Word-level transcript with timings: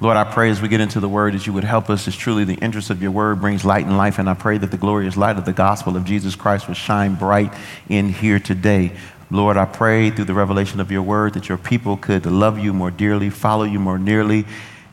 Lord, 0.00 0.16
I 0.16 0.22
pray 0.22 0.50
as 0.50 0.62
we 0.62 0.68
get 0.68 0.80
into 0.80 1.00
the 1.00 1.08
word 1.08 1.34
that 1.34 1.44
you 1.44 1.52
would 1.52 1.64
help 1.64 1.90
us 1.90 2.06
as 2.06 2.14
truly 2.14 2.44
the 2.44 2.54
interest 2.54 2.88
of 2.90 3.02
your 3.02 3.10
word 3.10 3.40
brings 3.40 3.64
light 3.64 3.84
and 3.84 3.96
life. 3.96 4.20
And 4.20 4.30
I 4.30 4.34
pray 4.34 4.56
that 4.58 4.70
the 4.70 4.76
glorious 4.76 5.16
light 5.16 5.36
of 5.38 5.44
the 5.44 5.52
gospel 5.52 5.96
of 5.96 6.04
Jesus 6.04 6.36
Christ 6.36 6.68
will 6.68 6.76
shine 6.76 7.16
bright 7.16 7.52
in 7.88 8.08
here 8.08 8.38
today. 8.38 8.92
Lord, 9.28 9.56
I 9.56 9.64
pray 9.64 10.10
through 10.10 10.26
the 10.26 10.34
revelation 10.34 10.78
of 10.78 10.92
your 10.92 11.02
word 11.02 11.34
that 11.34 11.48
your 11.48 11.58
people 11.58 11.96
could 11.96 12.26
love 12.26 12.60
you 12.60 12.72
more 12.72 12.92
dearly, 12.92 13.28
follow 13.28 13.64
you 13.64 13.80
more 13.80 13.98
nearly, 13.98 14.46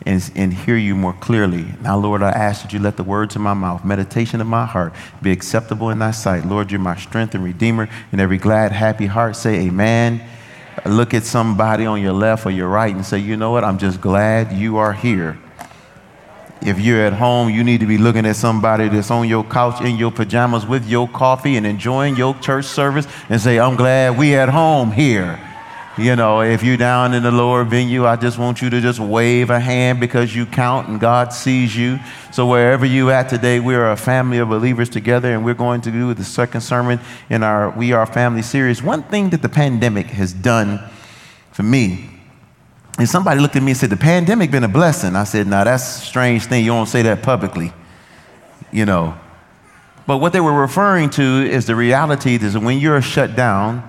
and, 0.08 0.32
and 0.36 0.52
hear 0.52 0.76
you 0.76 0.96
more 0.96 1.14
clearly. 1.14 1.68
Now, 1.82 1.98
Lord, 2.00 2.24
I 2.24 2.32
ask 2.32 2.64
that 2.64 2.74
you 2.74 2.80
let 2.80 2.98
the 2.98 3.04
words 3.04 3.36
of 3.36 3.44
my 3.44 3.54
mouth, 3.54 3.86
meditation 3.86 4.42
of 4.42 4.48
my 4.48 4.66
heart, 4.66 4.94
be 5.22 5.32
acceptable 5.32 5.92
in 5.92 6.00
thy 6.00 6.12
sight. 6.12 6.46
Lord, 6.46 6.72
you're 6.72 6.80
my 6.80 6.98
strength 6.98 7.36
and 7.36 7.44
redeemer, 7.44 7.88
and 8.12 8.20
every 8.20 8.40
glad, 8.40 8.72
happy 8.72 9.06
heart 9.06 9.36
say, 9.36 9.68
Amen 9.68 10.28
look 10.86 11.14
at 11.14 11.24
somebody 11.24 11.86
on 11.86 12.02
your 12.02 12.14
left 12.14 12.46
or 12.46 12.52
your 12.52 12.68
right 12.68 12.94
and 12.94 13.06
say, 13.06 13.18
you 13.18 13.38
know 13.38 13.52
what, 13.52 13.64
I'm 13.64 13.78
just 13.78 14.02
glad 14.02 14.52
you 14.52 14.78
are 14.78 14.94
here. 14.94 15.38
If 16.62 16.80
you're 16.80 17.06
at 17.06 17.14
home, 17.14 17.50
you 17.50 17.64
need 17.64 17.82
to 17.82 17.86
be 17.86 17.98
looking 17.98 18.26
at 18.26 18.36
somebody 18.36 18.88
that's 18.90 19.12
on 19.12 19.28
your 19.28 19.44
couch 19.44 19.82
in 19.82 19.98
your 19.98 20.12
pajamas 20.12 20.66
with 20.66 20.88
your 20.88 21.08
coffee 21.08 21.58
and 21.58 21.66
enjoying 21.66 22.16
your 22.16 22.34
church 22.40 22.66
service 22.66 23.08
and 23.30 23.40
say, 23.40 23.60
I'm 23.60 23.76
glad 23.76 24.18
we 24.18 24.36
at 24.36 24.50
home 24.50 24.92
here. 24.92 25.40
You 25.98 26.18
know, 26.18 26.42
if 26.42 26.62
you're 26.62 26.76
down 26.76 27.14
in 27.14 27.24
the 27.24 27.32
lower 27.32 27.64
venue, 27.64 28.06
I 28.06 28.18
just 28.18 28.38
want 28.38 28.62
you 28.62 28.70
to 28.70 28.82
just 28.82 29.00
wave 29.00 29.50
a 29.50 29.62
hand 29.62 30.02
because 30.02 30.36
you 30.36 30.46
count 30.46 30.90
and 30.90 31.00
God 31.00 31.32
sees 31.32 31.74
you. 31.74 32.00
So 32.34 32.46
wherever 32.46 32.86
you 32.86 33.12
at 33.12 33.30
today, 33.30 33.62
we 33.62 33.76
are 33.76 33.92
a 33.92 33.96
family 33.96 34.40
of 34.40 34.50
believers 34.50 34.90
together, 34.90 35.34
and 35.34 35.46
we're 35.46 35.54
going 35.54 35.80
to 35.82 35.92
do 35.92 36.14
the 36.14 36.26
second 36.26 36.62
sermon 36.62 37.00
in 37.30 37.44
our 37.44 37.70
We 37.70 37.94
Are 37.94 38.06
Family 38.06 38.42
series. 38.42 38.84
One 38.84 39.04
thing 39.04 39.30
that 39.30 39.42
the 39.42 39.48
pandemic 39.48 40.08
has 40.08 40.34
done 40.34 40.82
for 41.54 41.64
me 41.64 42.10
is 43.00 43.10
somebody 43.10 43.40
looked 43.40 43.56
at 43.56 43.64
me 43.64 43.72
and 43.72 43.78
said, 43.78 43.90
"The 43.90 43.96
pandemic 43.96 44.52
been 44.52 44.66
a 44.66 44.68
blessing." 44.68 45.16
I 45.16 45.24
said, 45.24 45.48
"Now 45.48 45.64
that's 45.64 46.00
a 46.00 46.02
strange 46.02 46.48
thing. 46.48 46.66
You 46.66 46.72
don't 46.72 46.90
say 46.90 47.04
that 47.04 47.24
publicly, 47.24 47.72
you 48.70 48.86
know." 48.86 49.14
But 50.06 50.18
what 50.18 50.34
they 50.34 50.42
were 50.42 50.54
referring 50.54 51.10
to 51.12 51.24
is 51.24 51.68
the 51.68 51.76
reality 51.76 52.36
is 52.36 52.52
that 52.52 52.60
when 52.60 52.80
you're 52.80 53.02
shut 53.02 53.38
down 53.38 53.82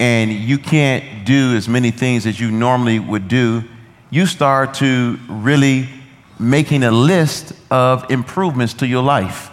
and 0.00 0.32
you 0.32 0.56
can't 0.56 1.26
do 1.26 1.54
as 1.54 1.68
many 1.68 1.90
things 1.90 2.26
as 2.26 2.40
you 2.40 2.50
normally 2.50 2.98
would 2.98 3.28
do, 3.28 3.62
you 4.08 4.24
start 4.24 4.74
to 4.74 5.18
really 5.28 5.88
making 6.38 6.82
a 6.82 6.90
list 6.90 7.52
of 7.70 8.10
improvements 8.10 8.72
to 8.74 8.86
your 8.86 9.02
life. 9.02 9.50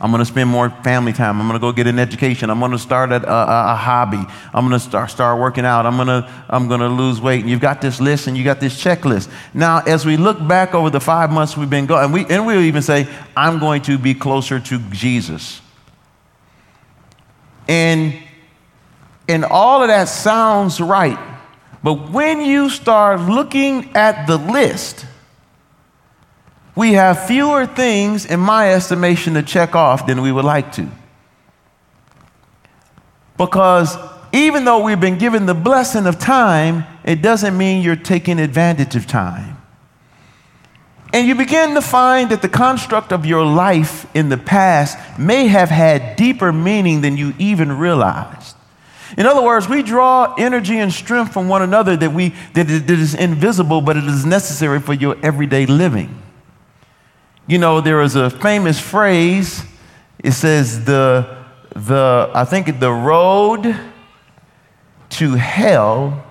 I'm 0.00 0.10
going 0.10 0.20
to 0.20 0.24
spend 0.24 0.48
more 0.48 0.70
family 0.70 1.12
time. 1.12 1.38
I'm 1.38 1.46
going 1.46 1.60
to 1.60 1.62
go 1.62 1.70
get 1.72 1.86
an 1.86 1.98
education. 1.98 2.48
I'm 2.48 2.58
going 2.58 2.72
to 2.72 2.78
start 2.78 3.12
a, 3.12 3.16
a, 3.16 3.72
a 3.72 3.76
hobby. 3.76 4.24
I'm 4.54 4.66
going 4.66 4.80
to 4.80 4.80
start, 4.80 5.10
start 5.10 5.38
working 5.38 5.66
out. 5.66 5.84
I'm 5.84 5.96
going 5.96 6.08
to, 6.08 6.32
I'm 6.48 6.66
going 6.66 6.80
to 6.80 6.88
lose 6.88 7.20
weight. 7.20 7.42
And 7.42 7.50
you've 7.50 7.60
got 7.60 7.82
this 7.82 8.00
list 8.00 8.26
and 8.26 8.38
you 8.38 8.42
got 8.42 8.58
this 8.58 8.82
checklist. 8.82 9.30
Now, 9.52 9.80
as 9.80 10.06
we 10.06 10.16
look 10.16 10.38
back 10.48 10.74
over 10.74 10.88
the 10.88 11.00
five 11.00 11.30
months 11.30 11.58
we've 11.58 11.68
been 11.68 11.84
going, 11.84 12.04
and, 12.04 12.14
we, 12.14 12.24
and 12.24 12.46
we'll 12.46 12.62
even 12.62 12.80
say, 12.80 13.06
I'm 13.36 13.58
going 13.58 13.82
to 13.82 13.98
be 13.98 14.14
closer 14.14 14.58
to 14.58 14.78
Jesus. 14.90 15.60
And 17.68 18.14
and 19.30 19.44
all 19.44 19.82
of 19.82 19.88
that 19.88 20.08
sounds 20.08 20.80
right. 20.80 21.18
But 21.82 22.10
when 22.10 22.40
you 22.42 22.68
start 22.68 23.20
looking 23.20 23.94
at 23.94 24.26
the 24.26 24.36
list, 24.36 25.06
we 26.74 26.94
have 26.94 27.26
fewer 27.26 27.64
things, 27.66 28.26
in 28.26 28.40
my 28.40 28.72
estimation, 28.72 29.34
to 29.34 29.42
check 29.42 29.74
off 29.74 30.06
than 30.06 30.20
we 30.20 30.32
would 30.32 30.44
like 30.44 30.72
to. 30.72 30.88
Because 33.38 33.96
even 34.32 34.64
though 34.64 34.82
we've 34.82 35.00
been 35.00 35.18
given 35.18 35.46
the 35.46 35.54
blessing 35.54 36.06
of 36.06 36.18
time, 36.18 36.84
it 37.04 37.22
doesn't 37.22 37.56
mean 37.56 37.82
you're 37.82 37.96
taking 37.96 38.38
advantage 38.38 38.96
of 38.96 39.06
time. 39.06 39.56
And 41.12 41.26
you 41.26 41.34
begin 41.34 41.74
to 41.74 41.82
find 41.82 42.30
that 42.30 42.42
the 42.42 42.48
construct 42.48 43.12
of 43.12 43.24
your 43.24 43.44
life 43.44 44.06
in 44.14 44.28
the 44.28 44.38
past 44.38 44.98
may 45.18 45.46
have 45.46 45.68
had 45.68 46.16
deeper 46.16 46.52
meaning 46.52 47.00
than 47.00 47.16
you 47.16 47.32
even 47.38 47.78
realized. 47.78 48.56
In 49.16 49.26
other 49.26 49.42
words, 49.42 49.68
we 49.68 49.82
draw 49.82 50.34
energy 50.38 50.78
and 50.78 50.92
strength 50.92 51.32
from 51.32 51.48
one 51.48 51.62
another 51.62 51.96
that, 51.96 52.12
we, 52.12 52.34
that 52.54 52.70
is 52.70 53.14
invisible, 53.14 53.80
but 53.80 53.96
it 53.96 54.04
is 54.04 54.24
necessary 54.24 54.80
for 54.80 54.94
your 54.94 55.16
everyday 55.22 55.66
living. 55.66 56.22
You 57.46 57.58
know, 57.58 57.80
there 57.80 58.00
is 58.02 58.14
a 58.14 58.30
famous 58.30 58.78
phrase. 58.78 59.64
It 60.22 60.32
says, 60.32 60.84
the, 60.84 61.44
the, 61.74 62.30
I 62.34 62.44
think 62.44 62.78
the 62.78 62.92
road 62.92 63.76
to 65.10 65.34
hell 65.34 66.24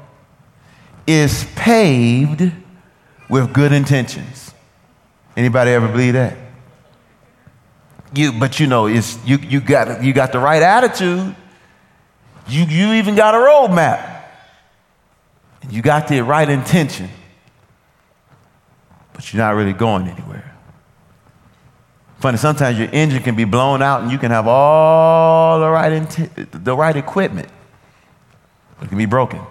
is 1.06 1.46
paved 1.56 2.52
with 3.30 3.54
good 3.54 3.74
intentions. 3.74 4.54
Anybody 5.36 5.72
ever 5.72 5.88
believe 5.88 6.14
that? 6.14 6.38
You, 8.14 8.32
but 8.40 8.60
you 8.60 8.68
know, 8.68 8.88
it's, 8.88 9.24
you, 9.26 9.38
you, 9.38 9.60
got, 9.60 10.04
you 10.04 10.14
got 10.14 10.32
the 10.32 10.40
right 10.40 10.62
attitude 10.62 11.36
you, 12.50 12.66
you 12.66 12.94
even 12.94 13.16
got 13.16 13.36
a 13.36 13.38
roadmap. 13.38 14.24
You 15.70 15.82
got 15.82 16.08
the 16.08 16.22
right 16.22 16.50
intention, 16.50 17.10
but 19.14 19.32
you're 19.32 19.42
not 19.42 19.56
really 19.56 19.74
going 19.74 20.08
anywhere. 20.08 20.56
Funny, 22.20 22.38
sometimes 22.38 22.78
your 22.78 22.90
engine 22.92 23.24
can 23.24 23.36
be 23.36 23.46
blown 23.46 23.82
out 23.82 24.02
and 24.02 24.12
you 24.12 24.18
can 24.18 24.32
have 24.32 24.48
all 24.48 25.60
the 25.60 25.70
right, 25.70 25.92
inti- 25.92 26.64
the 26.64 26.76
right 26.76 26.96
equipment, 26.96 27.48
but 28.78 28.86
it 28.86 28.90
can 28.90 28.98
be 28.98 29.06
broken. 29.06 29.42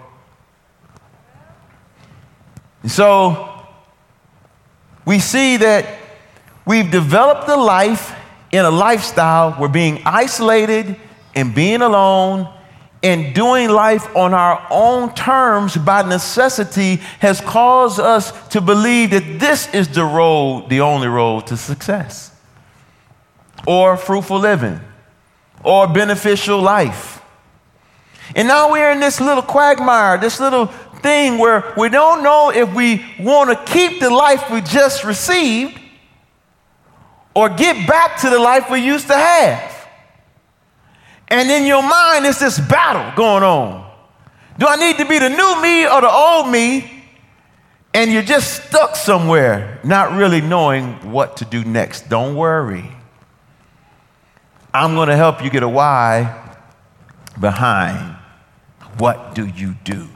And 2.83 2.91
so 2.91 3.65
we 5.05 5.19
see 5.19 5.57
that 5.57 5.97
we've 6.65 6.89
developed 6.89 7.49
a 7.49 7.55
life 7.55 8.15
in 8.51 8.65
a 8.65 8.71
lifestyle 8.71 9.53
where 9.53 9.69
being 9.69 10.01
isolated 10.05 10.95
and 11.35 11.53
being 11.53 11.81
alone 11.81 12.53
and 13.01 13.33
doing 13.33 13.69
life 13.69 14.13
on 14.15 14.33
our 14.33 14.65
own 14.69 15.13
terms 15.15 15.77
by 15.77 16.01
necessity 16.01 16.97
has 17.19 17.39
caused 17.39 17.99
us 17.99 18.31
to 18.49 18.59
believe 18.59 19.11
that 19.11 19.39
this 19.39 19.73
is 19.73 19.87
the 19.87 20.03
road, 20.03 20.67
the 20.69 20.81
only 20.81 21.07
road 21.07 21.47
to 21.47 21.57
success, 21.57 22.35
or 23.65 23.95
fruitful 23.95 24.39
living, 24.39 24.79
or 25.63 25.87
beneficial 25.87 26.61
life. 26.61 27.21
And 28.35 28.47
now 28.47 28.71
we're 28.71 28.91
in 28.91 28.99
this 28.99 29.21
little 29.21 29.43
quagmire, 29.43 30.17
this 30.17 30.39
little 30.39 30.67
thing 31.01 31.37
where 31.37 31.73
we 31.77 31.89
don't 31.89 32.21
know 32.21 32.51
if 32.51 32.73
we 32.73 33.05
want 33.19 33.49
to 33.49 33.73
keep 33.73 34.01
the 34.01 34.09
life 34.09 34.49
we 34.51 34.61
just 34.61 35.03
received 35.03 35.79
or 37.33 37.49
get 37.49 37.87
back 37.87 38.19
to 38.21 38.29
the 38.29 38.39
life 38.39 38.69
we 38.69 38.79
used 38.79 39.07
to 39.07 39.15
have. 39.15 39.78
And 41.29 41.49
in 41.49 41.65
your 41.65 41.83
mind, 41.83 42.25
it's 42.25 42.39
this 42.39 42.59
battle 42.59 43.15
going 43.15 43.43
on. 43.43 43.89
Do 44.57 44.65
I 44.67 44.75
need 44.75 44.97
to 44.97 45.05
be 45.05 45.19
the 45.19 45.29
new 45.29 45.61
me 45.61 45.85
or 45.85 46.01
the 46.01 46.11
old 46.11 46.49
me? 46.49 47.03
And 47.93 48.11
you're 48.11 48.23
just 48.23 48.67
stuck 48.67 48.95
somewhere, 48.95 49.79
not 49.83 50.11
really 50.13 50.41
knowing 50.41 50.93
what 51.11 51.37
to 51.37 51.45
do 51.45 51.63
next. 51.63 52.09
Don't 52.09 52.35
worry. 52.35 52.91
I'm 54.73 54.93
going 54.93 55.09
to 55.09 55.15
help 55.15 55.43
you 55.43 55.49
get 55.49 55.63
a 55.63 55.69
why 55.69 56.57
behind 57.39 58.15
what 58.97 59.33
do 59.33 59.47
you 59.47 59.75
do 59.83 60.07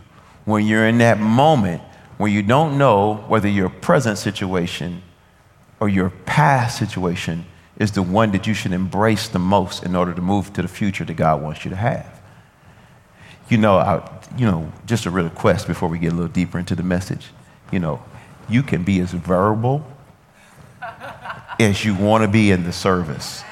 when 0.46 0.66
you're 0.66 0.88
in 0.88 0.98
that 1.00 1.20
moment 1.20 1.82
where 2.18 2.30
you 2.30 2.44
don't 2.44 2.78
know 2.78 3.16
whether 3.28 3.48
your 3.48 3.70
present 3.70 4.18
situation 4.18 5.02
or 5.80 5.90
your 5.90 6.10
past 6.10 6.78
situation 6.78 7.46
is 7.78 7.92
the 7.92 8.02
one 8.02 8.32
that 8.32 8.46
you 8.46 8.54
should 8.54 8.72
embrace 8.72 9.28
the 9.28 9.40
most 9.40 9.84
in 9.84 9.96
order 9.96 10.14
to 10.14 10.22
move 10.22 10.54
to 10.54 10.62
the 10.62 10.68
future 10.68 11.04
that 11.06 11.16
God 11.16 11.42
wants 11.42 11.66
you 11.66 11.70
to 11.72 11.76
have. 11.76 12.22
You 13.50 13.58
know, 13.58 13.78
I, 13.78 14.10
you 14.38 14.46
know, 14.46 14.72
just 14.86 15.06
a 15.06 15.10
real 15.10 15.26
request 15.26 15.68
before 15.68 15.90
we 15.90 16.00
get 16.00 16.14
a 16.14 16.16
little 16.16 16.32
deeper 16.32 16.60
into 16.60 16.76
the 16.76 16.84
message. 16.84 17.28
You 17.72 17.80
know, 17.80 18.04
you 18.48 18.64
can 18.64 18.84
be 18.84 19.00
as 19.00 19.12
verbal 19.12 19.86
as 21.60 21.84
you 21.84 21.96
want 21.96 22.24
to 22.24 22.28
be 22.28 22.52
in 22.52 22.64
the 22.64 22.72
service. 22.72 23.44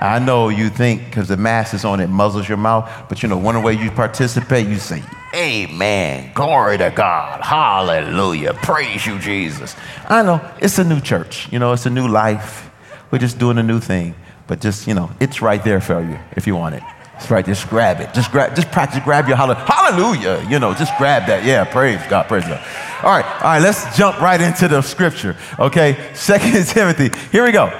I 0.00 0.18
know 0.18 0.48
you 0.48 0.70
think 0.70 1.04
because 1.06 1.28
the 1.28 1.36
mask 1.36 1.74
is 1.74 1.84
on, 1.84 2.00
it 2.00 2.08
muzzles 2.08 2.48
your 2.48 2.58
mouth, 2.58 2.90
but 3.08 3.22
you 3.22 3.28
know, 3.28 3.36
one 3.36 3.60
way 3.62 3.74
you 3.74 3.90
participate, 3.90 4.66
you 4.66 4.78
say, 4.78 5.02
Amen, 5.34 6.32
glory 6.34 6.78
to 6.78 6.92
God, 6.94 7.40
hallelujah, 7.42 8.54
praise 8.54 9.04
you, 9.06 9.18
Jesus. 9.18 9.76
I 10.08 10.22
know 10.22 10.40
it's 10.60 10.78
a 10.78 10.84
new 10.84 11.00
church, 11.00 11.52
you 11.52 11.58
know, 11.58 11.72
it's 11.72 11.86
a 11.86 11.90
new 11.90 12.08
life 12.08 12.69
We're 13.10 13.18
just 13.18 13.38
doing 13.38 13.58
a 13.58 13.62
new 13.62 13.80
thing. 13.80 14.14
But 14.46 14.60
just, 14.60 14.86
you 14.86 14.94
know, 14.94 15.10
it's 15.20 15.40
right 15.40 15.62
there 15.62 15.80
for 15.80 16.02
you 16.02 16.18
if 16.36 16.46
you 16.46 16.56
want 16.56 16.74
it. 16.74 16.82
It's 17.16 17.30
right, 17.30 17.44
just 17.44 17.68
grab 17.68 18.00
it. 18.00 18.14
Just 18.14 18.32
grab, 18.32 18.56
just 18.56 18.70
practice, 18.70 19.00
grab 19.04 19.28
your 19.28 19.36
hallelujah. 19.36 19.64
Hallelujah. 19.66 20.48
You 20.48 20.58
know, 20.58 20.72
just 20.74 20.96
grab 20.96 21.26
that. 21.26 21.44
Yeah, 21.44 21.64
praise 21.64 22.00
God, 22.08 22.26
praise 22.28 22.44
God. 22.44 22.66
All 23.02 23.10
right, 23.10 23.24
all 23.24 23.40
right, 23.42 23.62
let's 23.62 23.96
jump 23.96 24.20
right 24.20 24.40
into 24.40 24.68
the 24.68 24.80
scripture. 24.80 25.36
Okay, 25.58 26.10
Second 26.14 26.52
Timothy. 26.66 27.10
Here 27.30 27.44
we 27.44 27.52
go. 27.52 27.76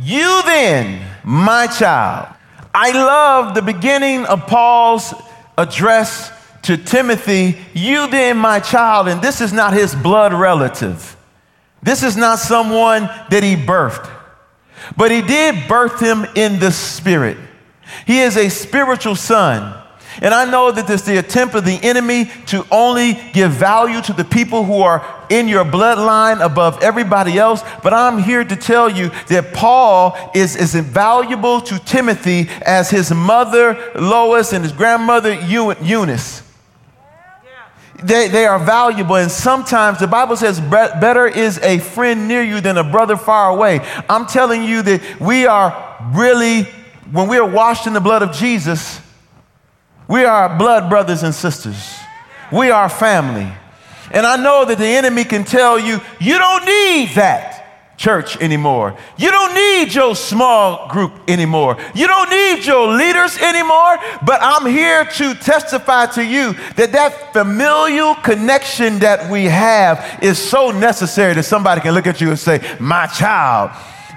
You 0.00 0.42
then, 0.44 1.06
my 1.22 1.66
child. 1.66 2.34
I 2.74 2.90
love 2.90 3.54
the 3.54 3.62
beginning 3.62 4.24
of 4.24 4.46
Paul's 4.46 5.14
address 5.56 6.32
to 6.62 6.76
Timothy. 6.76 7.58
You 7.74 8.08
then, 8.08 8.36
my 8.36 8.60
child, 8.60 9.08
and 9.08 9.22
this 9.22 9.40
is 9.40 9.52
not 9.52 9.74
his 9.74 9.94
blood 9.94 10.32
relative. 10.34 11.16
This 11.82 12.02
is 12.02 12.16
not 12.16 12.38
someone 12.38 13.02
that 13.30 13.42
he 13.42 13.56
birthed, 13.56 14.10
but 14.96 15.10
he 15.10 15.22
did 15.22 15.68
birth 15.68 16.00
him 16.00 16.26
in 16.34 16.58
the 16.58 16.70
spirit. 16.70 17.36
He 18.06 18.20
is 18.20 18.36
a 18.36 18.48
spiritual 18.48 19.16
son. 19.16 19.78
And 20.20 20.34
I 20.34 20.50
know 20.50 20.70
that 20.70 20.90
it's 20.90 21.04
the 21.04 21.16
attempt 21.16 21.54
of 21.54 21.64
the 21.64 21.78
enemy 21.82 22.30
to 22.46 22.66
only 22.70 23.18
give 23.32 23.52
value 23.52 24.02
to 24.02 24.12
the 24.12 24.24
people 24.24 24.64
who 24.64 24.82
are 24.82 25.02
in 25.30 25.48
your 25.48 25.64
bloodline 25.64 26.44
above 26.44 26.82
everybody 26.82 27.38
else. 27.38 27.62
But 27.82 27.94
I'm 27.94 28.18
here 28.18 28.44
to 28.44 28.56
tell 28.56 28.90
you 28.90 29.10
that 29.28 29.54
Paul 29.54 30.16
is 30.34 30.54
as 30.54 30.74
invaluable 30.74 31.62
to 31.62 31.78
Timothy 31.78 32.48
as 32.66 32.90
his 32.90 33.10
mother 33.10 33.92
Lois 33.94 34.52
and 34.52 34.62
his 34.62 34.72
grandmother 34.72 35.32
Eunice. 35.32 36.42
They, 38.04 38.28
they 38.28 38.46
are 38.46 38.58
valuable, 38.58 39.16
and 39.16 39.30
sometimes 39.30 39.98
the 39.98 40.06
Bible 40.06 40.36
says 40.36 40.60
better 40.60 41.26
is 41.26 41.58
a 41.58 41.78
friend 41.78 42.26
near 42.26 42.42
you 42.42 42.60
than 42.60 42.76
a 42.76 42.84
brother 42.84 43.16
far 43.16 43.50
away. 43.50 43.80
I'm 44.08 44.26
telling 44.26 44.64
you 44.64 44.82
that 44.82 45.20
we 45.20 45.46
are 45.46 45.96
really 46.14 46.66
when 47.12 47.28
we 47.28 47.36
are 47.36 47.46
washed 47.46 47.86
in 47.86 47.92
the 47.92 48.00
blood 48.00 48.22
of 48.22 48.32
Jesus, 48.32 49.00
we 50.08 50.24
are 50.24 50.56
blood 50.58 50.88
brothers 50.88 51.22
and 51.22 51.34
sisters. 51.34 51.94
We 52.50 52.70
are 52.70 52.88
family. 52.88 53.50
And 54.10 54.26
I 54.26 54.36
know 54.36 54.64
that 54.64 54.78
the 54.78 54.86
enemy 54.86 55.24
can 55.24 55.44
tell 55.44 55.78
you, 55.78 56.00
you 56.20 56.38
don't 56.38 56.64
need 56.64 57.10
that 57.14 57.51
church 58.02 58.36
anymore. 58.38 58.96
You 59.16 59.30
don't 59.30 59.54
need 59.54 59.94
your 59.94 60.16
small 60.16 60.88
group 60.88 61.12
anymore. 61.28 61.76
You 61.94 62.08
don't 62.08 62.30
need 62.30 62.66
your 62.66 62.88
leaders 62.88 63.38
anymore. 63.38 63.96
But 64.26 64.40
I'm 64.42 64.66
here 64.66 65.04
to 65.04 65.34
testify 65.34 66.06
to 66.16 66.24
you 66.24 66.54
that 66.74 66.90
that 66.90 67.32
familial 67.32 68.16
connection 68.16 68.98
that 68.98 69.30
we 69.30 69.44
have 69.44 70.18
is 70.20 70.36
so 70.36 70.72
necessary 70.72 71.34
that 71.34 71.44
somebody 71.44 71.80
can 71.80 71.94
look 71.94 72.08
at 72.08 72.20
you 72.20 72.30
and 72.30 72.38
say, 72.38 72.58
My 72.80 73.06
child 73.06 73.70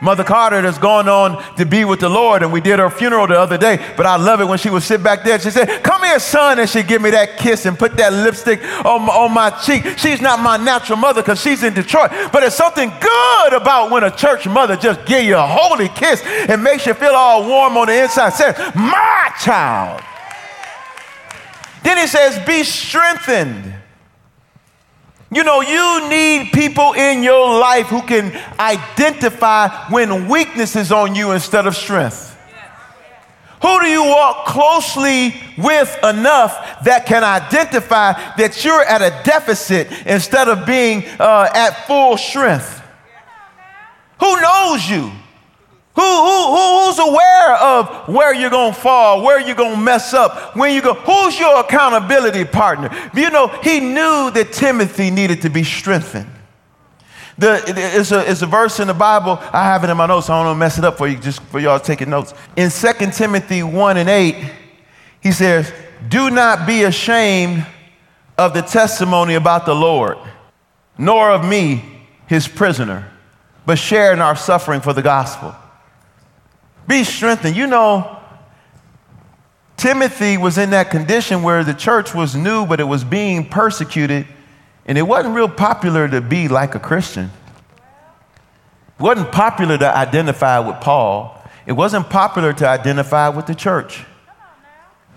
Mother 0.05 0.23
Carter 0.23 0.61
that's 0.61 0.77
going 0.77 1.09
on 1.09 1.43
to 1.55 1.65
be 1.65 1.83
with 1.83 1.99
the 1.99 2.07
Lord, 2.07 2.43
and 2.43 2.53
we 2.53 2.61
did 2.61 2.77
her 2.77 2.89
funeral 2.91 3.25
the 3.27 3.39
other 3.39 3.57
day. 3.57 3.83
But 3.97 4.05
I 4.05 4.17
love 4.17 4.39
it 4.39 4.45
when 4.45 4.59
she 4.59 4.69
would 4.69 4.83
sit 4.83 5.01
back 5.01 5.23
there. 5.23 5.39
She 5.39 5.49
said, 5.49 5.83
Come 5.83 6.03
here, 6.03 6.19
son. 6.19 6.59
And 6.59 6.69
she'd 6.69 6.87
give 6.87 7.01
me 7.01 7.09
that 7.09 7.37
kiss 7.37 7.65
and 7.65 7.77
put 7.77 7.97
that 7.97 8.13
lipstick 8.13 8.61
on, 8.85 9.09
on 9.09 9.33
my 9.33 9.49
cheek. 9.49 9.97
She's 9.97 10.21
not 10.21 10.39
my 10.39 10.57
natural 10.57 10.97
mother 10.97 11.21
because 11.21 11.41
she's 11.41 11.63
in 11.63 11.73
Detroit. 11.73 12.11
But 12.31 12.43
it's 12.43 12.55
something 12.55 12.89
good 12.89 13.53
about 13.53 13.89
when 13.89 14.03
a 14.03 14.11
church 14.15 14.47
mother 14.47 14.77
just 14.77 15.05
give 15.05 15.25
you 15.25 15.35
a 15.37 15.45
holy 15.45 15.89
kiss 15.89 16.21
and 16.23 16.63
makes 16.63 16.85
you 16.85 16.93
feel 16.93 17.15
all 17.15 17.47
warm 17.47 17.75
on 17.75 17.87
the 17.87 18.03
inside. 18.03 18.29
Says, 18.29 18.55
My 18.75 19.31
child. 19.41 20.01
Then 21.83 21.97
he 21.97 22.07
says, 22.07 22.37
Be 22.45 22.63
strengthened 22.63 23.73
you 25.31 25.43
know, 25.43 25.61
you 25.61 26.09
need 26.09 26.51
people 26.53 26.93
in 26.93 27.23
your 27.23 27.59
life 27.59 27.87
who 27.87 28.01
can 28.01 28.31
identify 28.59 29.89
when 29.89 30.29
weakness 30.29 30.75
is 30.75 30.91
on 30.91 31.15
you 31.15 31.31
instead 31.31 31.65
of 31.67 31.75
strength. 31.75 32.33
Who 33.61 33.79
do 33.81 33.87
you 33.87 34.03
walk 34.03 34.45
closely 34.45 35.33
with 35.57 35.97
enough 36.03 36.83
that 36.83 37.05
can 37.07 37.23
identify 37.23 38.13
that 38.35 38.63
you're 38.63 38.83
at 38.83 39.01
a 39.01 39.23
deficit 39.23 39.87
instead 40.05 40.47
of 40.47 40.67
being 40.67 41.03
uh, 41.19 41.49
at 41.53 41.87
full 41.87 42.17
strength? 42.17 42.83
Who 44.19 44.39
knows 44.39 44.87
you? 44.87 45.11
Who, 45.95 46.01
who, 46.01 46.55
who's 46.55 46.99
aware 46.99 47.55
of 47.55 48.09
where 48.09 48.35
you're 48.35 48.49
going 48.49 48.73
to 48.73 48.79
fall, 48.79 49.23
where 49.23 49.39
you're 49.39 49.55
going 49.55 49.75
to 49.75 49.81
mess 49.81 50.13
up, 50.13 50.55
when 50.55 50.73
you 50.73 50.81
go? 50.81 50.93
Who's 50.93 51.39
your 51.39 51.61
accountability 51.61 52.43
partner? 52.43 52.89
You 53.15 53.29
know, 53.29 53.47
he 53.47 53.79
knew 53.79 54.29
that 54.31 54.49
Timothy 54.51 55.09
needed 55.09 55.41
to 55.43 55.49
be 55.49 55.63
strengthened. 55.63 56.29
The, 57.37 57.63
it's, 57.67 58.11
a, 58.11 58.29
it's 58.29 58.41
a 58.41 58.45
verse 58.45 58.81
in 58.81 58.87
the 58.87 58.93
Bible. 58.93 59.39
I 59.53 59.63
have 59.63 59.85
it 59.85 59.89
in 59.89 59.95
my 59.95 60.05
notes. 60.05 60.27
So 60.27 60.33
I 60.33 60.39
don't 60.39 60.47
want 60.47 60.55
to 60.55 60.59
mess 60.59 60.77
it 60.77 60.83
up 60.83 60.97
for 60.97 61.07
you, 61.07 61.17
just 61.17 61.41
for 61.43 61.59
y'all 61.59 61.79
taking 61.79 62.09
notes. 62.09 62.33
In 62.57 62.69
2 62.69 63.11
Timothy 63.11 63.63
1 63.63 63.97
and 63.97 64.09
8, 64.09 64.51
he 65.21 65.31
says, 65.31 65.71
Do 66.09 66.29
not 66.29 66.67
be 66.67 66.83
ashamed 66.83 67.65
of 68.37 68.53
the 68.53 68.61
testimony 68.61 69.35
about 69.35 69.65
the 69.65 69.75
Lord, 69.75 70.17
nor 70.97 71.31
of 71.31 71.45
me, 71.45 71.83
his 72.27 72.49
prisoner, 72.49 73.09
but 73.65 73.77
share 73.77 74.11
in 74.11 74.19
our 74.19 74.35
suffering 74.35 74.81
for 74.81 74.91
the 74.91 75.01
gospel. 75.01 75.55
Be 76.87 77.03
strengthened. 77.03 77.55
You 77.55 77.67
know, 77.67 78.19
Timothy 79.77 80.37
was 80.37 80.57
in 80.57 80.71
that 80.71 80.89
condition 80.89 81.43
where 81.43 81.63
the 81.63 81.73
church 81.73 82.13
was 82.13 82.35
new, 82.35 82.65
but 82.65 82.79
it 82.79 82.85
was 82.85 83.03
being 83.03 83.49
persecuted, 83.49 84.25
and 84.85 84.97
it 84.97 85.03
wasn't 85.03 85.35
real 85.35 85.49
popular 85.49 86.07
to 86.07 86.21
be 86.21 86.47
like 86.47 86.75
a 86.75 86.79
Christian. 86.79 87.31
It 88.97 89.01
wasn't 89.01 89.31
popular 89.31 89.77
to 89.77 89.95
identify 89.95 90.59
with 90.59 90.79
Paul. 90.79 91.35
It 91.65 91.73
wasn't 91.73 92.09
popular 92.09 92.53
to 92.53 92.67
identify 92.67 93.29
with 93.29 93.47
the 93.47 93.55
church. 93.55 94.05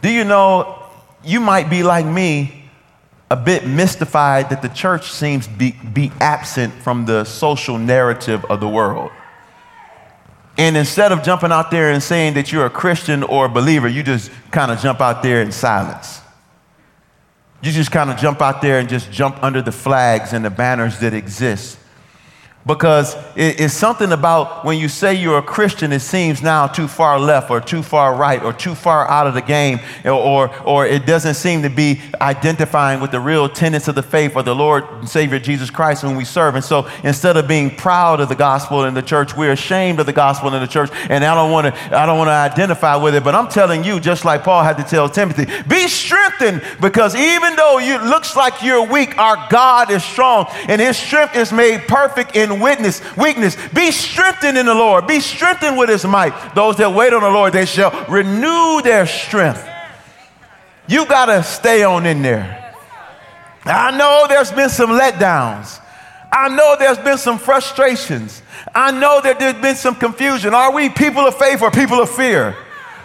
Do 0.03 0.11
you 0.11 0.25
know 0.25 0.83
you 1.25 1.41
might 1.41 1.69
be 1.69 1.83
like 1.83 2.07
me, 2.07 2.65
a 3.31 3.37
bit 3.37 3.67
mystified 3.67 4.51
that 4.51 4.63
the 4.63 4.69
church 4.69 5.13
seems 5.13 5.47
to 5.47 5.53
be, 5.53 5.73
be 5.93 6.11
absent 6.19 6.73
from 6.73 7.05
the 7.05 7.25
social 7.25 7.79
narrative 7.79 8.45
of 8.47 8.61
the 8.61 8.69
world? 8.69 9.11
And 10.59 10.77
instead 10.77 11.13
of 11.13 11.23
jumping 11.23 11.53
out 11.53 11.71
there 11.71 11.93
and 11.93 12.03
saying 12.03 12.35
that 12.35 12.51
you're 12.51 12.67
a 12.67 12.71
Christian 12.71 13.23
or 13.23 13.47
a 13.47 13.49
believer, 13.49 13.87
you 13.87 14.03
just 14.03 14.31
kind 14.51 14.73
of 14.73 14.81
jump 14.81 15.01
out 15.01 15.23
there 15.23 15.41
in 15.41 15.53
silence. 15.53 16.21
You 17.63 17.71
just 17.71 17.93
kind 17.93 18.11
of 18.11 18.17
jump 18.17 18.43
out 18.43 18.61
there 18.61 18.81
and 18.81 18.89
just 18.89 19.11
jump 19.13 19.43
under 19.43 19.63
the 19.63 19.73
flags 19.73 20.33
and 20.33 20.45
the 20.45 20.51
banners 20.51 20.99
that 20.99 21.15
exist 21.15 21.78
because 22.69 23.17
it's 23.35 23.73
something 23.73 24.13
about 24.13 24.63
when 24.63 24.79
you 24.79 24.89
say 24.89 25.15
you're 25.15 25.39
a 25.39 25.43
Christian, 25.43 25.91
it 25.91 26.01
seems 26.01 26.43
now 26.43 26.67
too 26.67 26.87
far 26.87 27.19
left 27.19 27.51
or 27.51 27.63
too 27.63 27.83
far 27.83 28.15
right 28.15 28.43
or 28.43 28.53
too 28.53 28.75
far 28.75 29.09
out 29.09 29.27
of 29.27 29.33
the 29.33 29.41
game, 29.41 29.81
or, 30.05 30.55
or 30.65 30.87
it 30.87 31.07
doesn't 31.07 31.35
seem 31.35 31.63
to 31.63 31.71
be 31.71 32.03
identifying 32.21 33.01
with 33.01 33.11
the 33.11 33.21
real 33.21 33.49
tenets 33.49 33.89
of 33.89 33.95
the 33.95 34.03
faith 34.03 34.37
or 34.37 34.43
the 34.43 34.55
Lord 34.55 34.85
and 34.85 35.09
Savior 35.09 35.39
Jesus 35.39 35.71
Christ 35.71 36.03
whom 36.03 36.15
we 36.15 36.27
serve. 36.27 36.57
And 36.57 36.65
so 36.65 36.87
instead 37.05 37.39
of 37.39 37.49
being 37.49 37.75
proud 37.75 38.21
of 38.21 38.29
the 38.29 38.35
gospel 38.35 38.85
in 38.85 38.93
the 38.93 39.01
church, 39.01 39.35
we're 39.35 39.53
ashamed 39.53 39.99
of 39.99 40.05
the 40.05 40.13
gospel 40.13 40.53
in 40.53 40.61
the 40.61 40.69
church. 40.69 40.91
And 41.09 41.25
I 41.25 41.35
don't 41.35 41.51
want 41.51 41.75
to 41.75 41.99
I 41.99 42.05
don't 42.05 42.19
want 42.19 42.29
to 42.29 42.33
identify 42.33 42.97
with 42.97 43.15
it, 43.15 43.25
but 43.25 43.35
I'm 43.35 43.49
telling 43.49 43.83
you, 43.83 43.99
just 43.99 44.27
like 44.27 44.45
Paul 44.45 44.63
had 44.63 44.77
to 44.77 44.85
tell 44.85 45.09
Timothy, 45.09 45.47
be 45.67 45.89
strengthened 45.89 46.61
because 46.83 47.15
even 47.15 47.57
though 47.57 47.79
it 47.79 48.03
looks 48.03 48.37
like 48.37 48.63
you're 48.63 48.87
weak, 48.87 49.17
our 49.17 49.47
God 49.49 49.91
is 49.91 50.05
strong 50.05 50.47
and 50.69 50.83
his 50.83 50.99
strength 50.99 51.35
is 51.35 51.51
made 51.51 51.89
perfect 51.89 52.37
in 52.37 52.58
witness, 52.61 53.01
weakness. 53.17 53.57
Be 53.75 53.91
strengthened 53.91 54.59
in 54.59 54.67
the 54.67 54.75
Lord. 54.75 55.07
Be 55.07 55.21
strengthened 55.21 55.77
with 55.77 55.89
his 55.89 56.05
might. 56.05 56.55
Those 56.55 56.77
that 56.77 56.93
wait 56.93 57.13
on 57.13 57.23
the 57.23 57.31
Lord, 57.31 57.53
they 57.53 57.67
shall 57.67 58.07
renew 58.07 58.81
their 58.83 59.07
strength. 59.07 59.67
You 60.89 61.07
got 61.07 61.27
to 61.27 61.43
stay 61.43 61.83
on 61.85 62.07
in 62.07 62.23
there. 62.23 62.75
I 63.65 63.97
know 63.97 64.27
there's 64.29 64.51
been 64.51 64.71
some 64.71 64.91
letdowns. 64.91 65.81
I 66.33 66.49
know 66.49 66.77
there's 66.79 66.99
been 66.99 67.19
some 67.19 67.39
frustrations. 67.39 68.43
I 68.75 68.91
know 68.91 69.21
that 69.23 69.39
there's 69.39 69.61
been 69.61 69.77
some 69.77 69.95
confusion. 69.95 70.55
Are 70.55 70.73
we 70.73 70.89
people 70.89 71.27
of 71.27 71.37
faith 71.37 71.63
or 71.63 71.71
people 71.71 72.01
of 72.01 72.11
fear? 72.11 72.57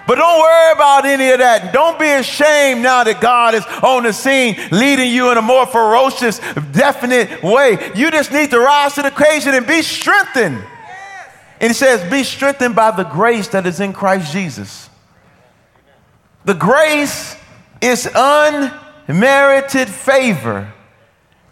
But 0.05 0.15
don't 0.15 0.39
worry 0.39 0.71
about 0.73 1.05
any 1.05 1.29
of 1.31 1.39
that. 1.39 1.71
Don't 1.71 1.97
be 1.97 2.09
ashamed 2.09 2.81
now 2.81 3.03
that 3.05 3.21
God 3.21 3.55
is 3.55 3.65
on 3.81 4.03
the 4.03 4.11
scene 4.11 4.57
leading 4.71 5.09
you 5.11 5.31
in 5.31 5.37
a 5.37 5.41
more 5.41 5.65
ferocious, 5.65 6.39
definite 6.71 7.41
way. 7.41 7.91
You 7.95 8.11
just 8.11 8.31
need 8.31 8.49
to 8.51 8.59
rise 8.59 8.95
to 8.95 9.01
the 9.01 9.07
occasion 9.07 9.53
and 9.53 9.65
be 9.65 9.81
strengthened. 9.81 10.61
And 11.61 11.69
he 11.69 11.73
says, 11.73 12.09
Be 12.11 12.23
strengthened 12.23 12.75
by 12.75 12.91
the 12.91 13.05
grace 13.05 13.47
that 13.49 13.65
is 13.65 13.79
in 13.79 13.93
Christ 13.93 14.33
Jesus. 14.33 14.89
The 16.43 16.53
grace 16.53 17.37
is 17.81 18.09
unmerited 18.13 19.87
favor. 19.87 20.73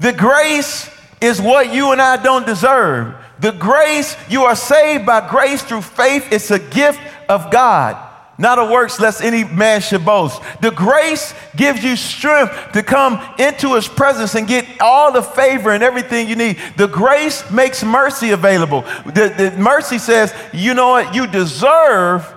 The 0.01 0.11
grace 0.11 0.89
is 1.21 1.41
what 1.41 1.73
you 1.73 1.93
and 1.93 2.01
I 2.01 2.21
don't 2.21 2.45
deserve. 2.45 3.15
The 3.39 3.51
grace, 3.51 4.17
you 4.29 4.43
are 4.43 4.57
saved 4.57 5.05
by 5.05 5.29
grace 5.29 5.63
through 5.63 5.83
faith. 5.83 6.27
It's 6.33 6.51
a 6.51 6.59
gift 6.59 6.99
of 7.29 7.49
God 7.49 8.10
not 8.41 8.57
of 8.57 8.69
works, 8.69 8.99
lest 8.99 9.21
any 9.21 9.43
man 9.43 9.81
should 9.81 10.03
boast. 10.03 10.41
The 10.61 10.71
grace 10.71 11.33
gives 11.55 11.83
you 11.83 11.95
strength 11.95 12.71
to 12.73 12.81
come 12.81 13.21
into 13.37 13.75
his 13.75 13.87
presence 13.87 14.33
and 14.33 14.47
get 14.47 14.65
all 14.81 15.11
the 15.11 15.21
favor 15.21 15.69
and 15.69 15.83
everything 15.83 16.27
you 16.27 16.35
need. 16.35 16.57
The 16.75 16.87
grace 16.87 17.49
makes 17.51 17.83
mercy 17.83 18.31
available. 18.31 18.81
The, 19.05 19.33
the 19.37 19.51
mercy 19.57 19.99
says, 19.99 20.33
you 20.53 20.73
know 20.73 20.89
what, 20.89 21.13
you 21.13 21.27
deserve 21.27 22.33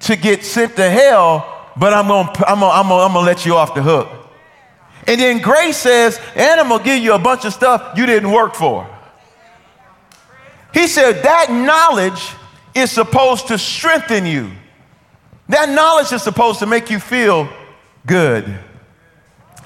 to 0.00 0.16
get 0.16 0.44
sent 0.44 0.74
to 0.74 0.90
hell, 0.90 1.70
but 1.76 1.94
I'm 1.94 2.08
gonna, 2.08 2.32
I'm 2.46 2.58
gonna, 2.58 2.72
I'm 2.72 2.88
gonna, 2.88 3.02
I'm 3.04 3.12
gonna 3.12 3.26
let 3.26 3.46
you 3.46 3.54
off 3.54 3.74
the 3.74 3.82
hook. 3.82 4.08
And 5.06 5.20
then 5.20 5.38
grace 5.40 5.76
says, 5.76 6.18
and 6.34 6.60
I'm 6.60 6.68
gonna 6.68 6.82
give 6.82 7.00
you 7.00 7.14
a 7.14 7.18
bunch 7.18 7.44
of 7.44 7.52
stuff 7.52 7.96
you 7.96 8.06
didn't 8.06 8.32
work 8.32 8.56
for. 8.56 8.90
He 10.72 10.88
said 10.88 11.22
that 11.22 11.52
knowledge 11.52 12.32
is 12.74 12.90
supposed 12.90 13.46
to 13.48 13.56
strengthen 13.56 14.26
you. 14.26 14.50
That 15.48 15.68
knowledge 15.68 16.12
is 16.12 16.22
supposed 16.22 16.58
to 16.60 16.66
make 16.66 16.90
you 16.90 16.98
feel 16.98 17.48
good. 18.06 18.58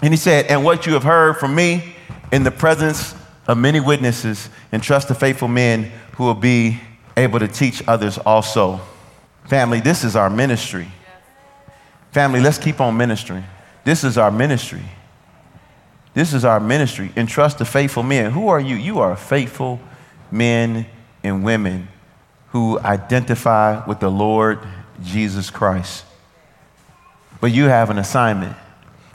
And 0.02 0.12
he 0.12 0.16
said, 0.16 0.46
And 0.46 0.64
what 0.64 0.86
you 0.86 0.94
have 0.94 1.04
heard 1.04 1.36
from 1.36 1.54
me 1.54 1.94
in 2.32 2.44
the 2.44 2.50
presence 2.50 3.14
of 3.46 3.56
many 3.56 3.80
witnesses, 3.80 4.50
and 4.72 4.82
trust 4.82 5.08
the 5.08 5.14
faithful 5.14 5.48
men 5.48 5.90
who 6.12 6.24
will 6.24 6.34
be 6.34 6.78
able 7.16 7.38
to 7.38 7.48
teach 7.48 7.82
others 7.88 8.18
also. 8.18 8.80
Family, 9.46 9.80
this 9.80 10.04
is 10.04 10.14
our 10.14 10.28
ministry. 10.28 10.86
Family, 12.12 12.40
let's 12.40 12.58
keep 12.58 12.80
on 12.80 12.96
ministering. 12.96 13.44
This 13.84 14.04
is 14.04 14.18
our 14.18 14.30
ministry. 14.30 14.82
This 16.12 16.34
is 16.34 16.44
our 16.44 16.60
ministry. 16.60 17.10
And 17.16 17.26
trust 17.26 17.58
the 17.58 17.64
faithful 17.64 18.02
men. 18.02 18.30
Who 18.32 18.48
are 18.48 18.60
you? 18.60 18.76
You 18.76 18.98
are 18.98 19.16
faithful 19.16 19.80
men 20.30 20.86
and 21.24 21.42
women 21.42 21.88
who 22.48 22.78
identify 22.80 23.84
with 23.86 24.00
the 24.00 24.10
Lord 24.10 24.58
Jesus 25.02 25.50
Christ. 25.50 26.04
But 27.40 27.52
you 27.52 27.64
have 27.64 27.90
an 27.90 27.98
assignment. 27.98 28.56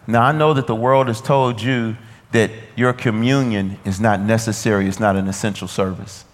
Now, 0.08 0.24
I 0.24 0.32
know 0.32 0.54
that 0.54 0.68
the 0.68 0.76
world 0.76 1.08
has 1.08 1.22
told 1.22 1.62
you 1.62 1.98
that 2.32 2.52
your 2.76 2.94
communion 2.94 3.78
is 3.86 4.00
not 4.00 4.20
necessary, 4.20 4.88
it's 4.88 5.00
not 5.00 5.16
an 5.16 5.28
essential 5.28 5.68
service. 5.68 6.26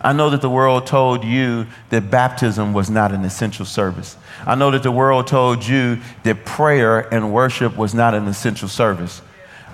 I 0.00 0.12
know 0.12 0.30
that 0.30 0.42
the 0.42 0.50
world 0.50 0.86
told 0.86 1.24
you 1.24 1.66
that 1.88 2.10
baptism 2.10 2.72
was 2.72 2.90
not 2.90 3.12
an 3.12 3.24
essential 3.24 3.64
service. 3.64 4.16
I 4.46 4.54
know 4.54 4.70
that 4.70 4.82
the 4.82 4.92
world 4.92 5.26
told 5.26 5.66
you 5.66 5.98
that 6.22 6.44
prayer 6.44 7.12
and 7.12 7.32
worship 7.32 7.76
was 7.76 7.94
not 7.94 8.14
an 8.14 8.28
essential 8.28 8.68
service. 8.68 9.22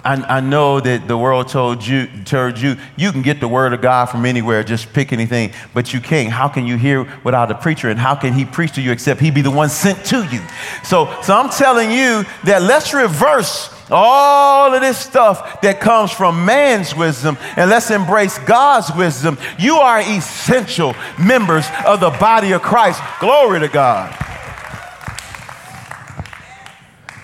I, 0.05 0.37
I, 0.39 0.41
know 0.41 0.81
that 0.81 1.07
the 1.07 1.17
world 1.17 1.49
told 1.49 1.87
you, 1.87 2.09
told 2.25 2.59
you, 2.59 2.77
you 2.97 3.13
can 3.13 3.23
get 3.23 3.39
the 3.39 3.47
word 3.47 3.73
of 3.73 3.81
God 3.81 4.07
from 4.07 4.27
anywhere, 4.27 4.65
just 4.65 4.93
pick 4.93 5.13
anything, 5.13 5.53
but 5.75 5.95
you 5.95 6.01
can't. 6.01 6.33
How 6.33 6.49
can 6.49 6.67
you 6.67 6.77
hear 6.77 7.07
without 7.23 7.51
a 7.51 7.55
preacher? 7.55 7.89
And 7.89 7.99
how 7.99 8.17
can 8.17 8.33
he 8.33 8.45
preach 8.45 8.73
to 8.73 8.83
you 8.83 8.91
except 8.91 9.21
he 9.21 9.31
be 9.31 9.43
the 9.43 9.51
one 9.51 9.69
sent 9.69 10.05
to 10.07 10.25
you? 10.25 10.41
So, 10.83 11.07
so 11.23 11.37
I'm 11.37 11.51
telling 11.51 11.91
you 11.91 12.25
that 12.45 12.63
let's 12.63 12.93
reverse 12.93 13.73
all 13.91 14.75
of 14.75 14.81
this 14.81 14.99
stuff 14.99 15.61
that 15.61 15.81
comes 15.81 16.11
from 16.11 16.45
man's 16.45 16.97
wisdom 16.97 17.37
and 17.57 17.71
let's 17.71 17.91
embrace 17.91 18.39
God's 18.39 18.91
wisdom. 18.97 19.39
You 19.59 19.77
are 19.77 20.01
essential 20.01 20.95
members 21.19 21.67
of 21.87 22.01
the 22.01 22.11
body 22.11 22.53
of 22.53 22.63
Christ. 22.63 23.01
Glory 23.21 23.61
to 23.61 23.69
God. 23.69 24.13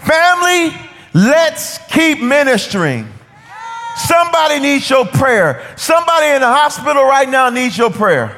Family, 0.05 0.88
Let's 1.19 1.79
keep 1.89 2.21
ministering. 2.21 3.09
Somebody 3.97 4.61
needs 4.61 4.89
your 4.89 5.05
prayer. 5.05 5.67
Somebody 5.77 6.27
in 6.27 6.41
the 6.41 6.47
hospital 6.47 7.03
right 7.03 7.29
now 7.29 7.51
needs 7.51 7.77
your 7.77 7.91
prayer. 7.91 8.37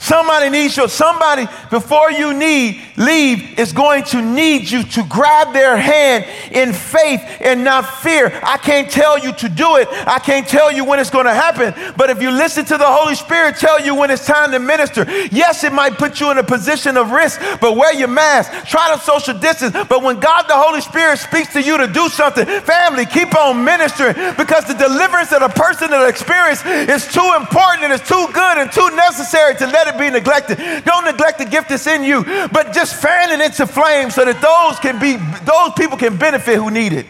Somebody 0.00 0.48
needs 0.48 0.78
you. 0.78 0.88
Somebody 0.88 1.46
before 1.68 2.10
you 2.10 2.32
need 2.32 2.80
leave 2.96 3.58
is 3.58 3.74
going 3.74 4.02
to 4.04 4.22
need 4.22 4.68
you 4.70 4.82
to 4.82 5.04
grab 5.04 5.52
their 5.52 5.76
hand 5.76 6.24
in 6.50 6.72
faith 6.72 7.20
and 7.38 7.62
not 7.62 7.82
fear. 8.00 8.32
I 8.42 8.56
can't 8.56 8.90
tell 8.90 9.18
you 9.18 9.32
to 9.34 9.48
do 9.50 9.76
it. 9.76 9.88
I 9.90 10.18
can't 10.18 10.48
tell 10.48 10.72
you 10.72 10.86
when 10.86 11.00
it's 11.00 11.10
going 11.10 11.26
to 11.26 11.34
happen. 11.34 11.74
But 11.98 12.08
if 12.08 12.22
you 12.22 12.30
listen 12.30 12.64
to 12.64 12.78
the 12.78 12.86
Holy 12.86 13.14
Spirit 13.14 13.56
tell 13.56 13.78
you 13.78 13.94
when 13.94 14.10
it's 14.10 14.24
time 14.24 14.52
to 14.52 14.58
minister, 14.58 15.04
yes, 15.30 15.64
it 15.64 15.72
might 15.72 15.98
put 15.98 16.18
you 16.18 16.30
in 16.30 16.38
a 16.38 16.44
position 16.44 16.96
of 16.96 17.10
risk, 17.10 17.38
but 17.60 17.76
wear 17.76 17.92
your 17.92 18.08
mask. 18.08 18.50
Try 18.66 18.94
to 18.94 19.00
social 19.02 19.38
distance. 19.38 19.76
But 19.86 20.02
when 20.02 20.18
God 20.18 20.44
the 20.48 20.56
Holy 20.56 20.80
Spirit 20.80 21.18
speaks 21.18 21.52
to 21.52 21.62
you 21.62 21.76
to 21.76 21.86
do 21.86 22.08
something, 22.08 22.46
family, 22.62 23.04
keep 23.04 23.36
on 23.36 23.62
ministering 23.62 24.14
because 24.38 24.64
the 24.64 24.74
deliverance 24.74 25.28
that 25.28 25.42
a 25.42 25.50
person 25.50 25.90
will 25.90 26.08
experience 26.08 26.64
is 26.64 27.06
too 27.12 27.34
important 27.36 27.84
and 27.84 27.92
it's 27.92 28.08
too 28.08 28.26
good 28.32 28.56
and 28.56 28.72
too 28.72 28.88
necessary 28.96 29.54
to 29.56 29.66
let 29.66 29.89
it 29.94 29.98
be 29.98 30.10
neglected. 30.10 30.58
Don't 30.84 31.04
neglect 31.04 31.38
the 31.38 31.44
gift 31.44 31.68
that's 31.68 31.86
in 31.86 32.02
you, 32.02 32.24
but 32.24 32.72
just 32.72 32.94
fan 32.94 33.30
it 33.30 33.44
into 33.44 33.66
flame 33.66 34.10
so 34.10 34.24
that 34.24 34.40
those 34.40 34.78
can 34.80 34.98
be 34.98 35.16
those 35.44 35.72
people 35.76 35.96
can 35.96 36.16
benefit 36.16 36.56
who 36.56 36.70
need 36.70 36.92
it. 36.92 37.06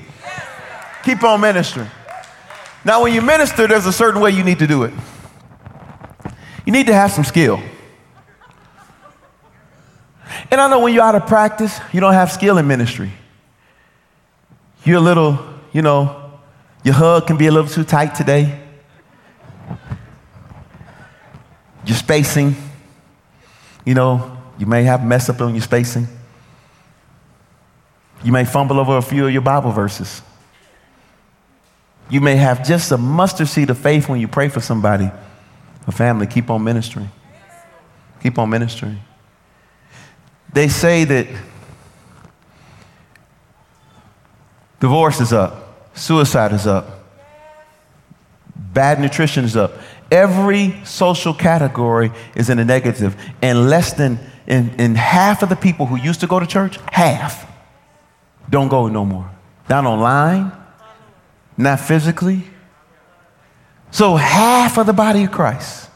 Keep 1.05 1.23
on 1.25 1.41
ministering. 1.41 1.89
Now, 2.85 3.03
when 3.03 3.13
you 3.13 3.23
minister, 3.23 3.67
there's 3.67 3.87
a 3.87 3.93
certain 3.93 4.21
way 4.21 4.31
you 4.31 4.45
need 4.45 4.59
to 4.61 4.67
do 4.67 4.85
it. 4.85 4.95
You 6.65 6.73
need 6.73 6.87
to 6.87 6.95
have 6.95 7.11
some 7.11 7.25
skill. 7.25 7.61
And 10.51 10.61
I 10.61 10.69
know 10.69 10.81
when 10.81 10.95
you're 10.95 11.03
out 11.03 11.15
of 11.15 11.27
practice, 11.27 11.79
you 11.93 12.01
don't 12.01 12.13
have 12.13 12.31
skill 12.33 12.59
in 12.59 12.67
ministry. 12.67 13.11
You're 14.85 14.99
a 14.99 15.01
little, 15.01 15.39
you 15.73 15.83
know, 15.83 16.39
your 16.83 16.95
hug 16.95 17.27
can 17.27 17.37
be 17.37 17.47
a 17.47 17.53
little 17.53 17.69
too 17.69 17.85
tight 17.85 18.15
today. 18.15 18.59
Your 21.85 21.97
spacing 21.97 22.55
you 23.85 23.95
know, 23.95 24.37
you 24.59 24.67
may 24.67 24.85
have 24.85 25.05
mess 25.05 25.29
up 25.29 25.41
on 25.41 25.55
your 25.55 25.63
spacing. 25.63 26.07
You 28.23 28.33
may 28.33 28.45
fumble 28.45 28.79
over 28.79 28.97
a 28.97 29.03
few 29.03 29.27
of 29.27 29.33
your 29.33 29.43
Bible 29.43 29.73
verses. 29.73 30.23
You 32.11 32.21
may 32.21 32.37
have 32.37 32.67
just 32.67 32.91
a 32.93 32.99
mustard 32.99 33.49
seed 33.49 33.71
of 33.71 33.79
faith 33.79 34.09
when 34.09 34.21
you 34.21 34.29
pray 34.29 34.49
for 34.49 34.61
somebody. 34.61 35.11
A 35.87 35.93
family, 35.93 36.27
keep 36.27 36.51
on 36.51 36.63
ministering. 36.63 37.11
Keep 38.23 38.39
on 38.39 38.51
ministering. 38.51 39.01
They 40.53 40.69
say 40.69 41.05
that 41.05 41.27
divorce 44.81 45.21
is 45.21 45.33
up, 45.33 45.97
suicide 45.97 46.53
is 46.53 46.67
up, 46.67 47.05
bad 48.57 49.01
nutrition 49.01 49.45
is 49.45 49.57
up. 49.57 49.73
Every 50.11 50.81
social 50.85 51.33
category 51.33 52.11
is 52.35 52.51
in 52.51 52.57
the 52.57 52.65
negative, 52.65 53.17
and 53.41 53.71
less 53.71 53.93
than 53.93 54.19
in, 54.47 54.71
in 54.79 54.97
half 54.97 55.43
of 55.43 55.49
the 55.49 55.57
people 55.57 55.87
who 55.87 55.97
used 55.97 56.21
to 56.21 56.27
go 56.27 56.41
to 56.41 56.47
church, 56.47 56.79
half 56.91 57.47
don't 58.49 58.69
go 58.69 58.89
no 58.89 59.05
more. 59.05 59.31
Not 59.69 59.85
online, 59.87 60.51
not 61.57 61.79
physically. 61.79 62.43
So 63.93 64.17
half 64.17 64.79
of 64.79 64.87
the 64.87 64.93
body 64.93 65.25
of 65.25 65.31
Christ. 65.31 65.89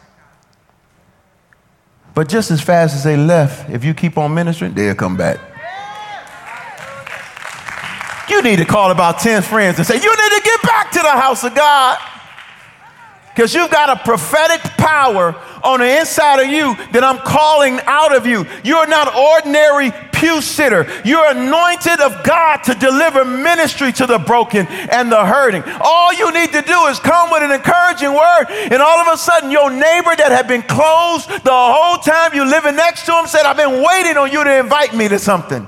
But 2.15 2.29
just 2.29 2.53
as 2.53 2.61
fast 2.61 2.95
as 2.95 3.03
they 3.03 3.17
left, 3.17 3.69
if 3.71 3.85
you 3.85 3.93
keep 3.93 4.17
on 4.17 4.33
ministering, 4.33 4.75
they'll 4.75 4.95
come 4.95 5.17
back. 5.17 5.41
You 8.29 8.41
need 8.43 8.57
to 8.57 8.65
call 8.65 8.93
about 8.93 9.19
10 9.19 9.43
friends 9.43 9.79
and 9.79 9.87
say, 9.87 9.97
You 9.97 10.11
need 10.11 10.37
to 10.37 10.43
get 10.45 10.63
back 10.63 10.93
to 10.93 11.01
the 11.01 11.11
house 11.11 11.43
of 11.43 11.55
God. 11.55 11.99
Because 13.35 13.53
you've 13.53 13.71
got 13.71 13.91
a 13.91 14.01
prophetic 14.05 14.61
power 14.77 15.35
on 15.65 15.81
the 15.81 15.99
inside 15.99 16.39
of 16.41 16.47
you 16.47 16.77
that 16.93 17.03
I'm 17.03 17.19
calling 17.19 17.81
out 17.83 18.15
of 18.15 18.27
you. 18.27 18.47
You're 18.63 18.87
not 18.87 19.13
ordinary 19.13 19.91
pew 20.13 20.41
sitter. 20.41 20.87
You're 21.05 21.31
anointed 21.31 22.01
of 22.01 22.23
God 22.23 22.59
to 22.65 22.75
deliver 22.75 23.25
ministry 23.25 23.91
to 23.95 24.07
the 24.07 24.19
broken 24.19 24.69
and 24.69 25.11
the 25.11 25.27
hurting. 25.27 25.65
All 25.81 26.15
you 26.15 26.33
need 26.33 26.53
to 26.53 26.63
do 26.63 26.87
is 26.87 27.01
come 27.01 27.33
with 27.33 27.43
an 27.43 27.51
encouraging 27.51 28.15
word, 28.15 28.47
and 28.71 28.81
all 28.81 29.01
of 29.01 29.13
a 29.13 29.19
sudden, 29.19 29.51
your 29.51 29.71
neighbor 29.71 30.15
that 30.15 30.31
had 30.31 30.47
been 30.47 30.63
closed 30.63 31.29
the 31.29 31.51
whole 31.51 31.99
time 31.99 32.35
you 32.35 32.49
living 32.49 32.77
next 32.77 33.05
to 33.07 33.19
him 33.19 33.27
said, 33.27 33.43
I've 33.43 33.57
been 33.57 33.83
waiting 33.83 34.17
on 34.17 34.31
you 34.31 34.45
to 34.45 34.59
invite 34.61 34.95
me 34.95 35.09
to 35.09 35.19
something. 35.19 35.67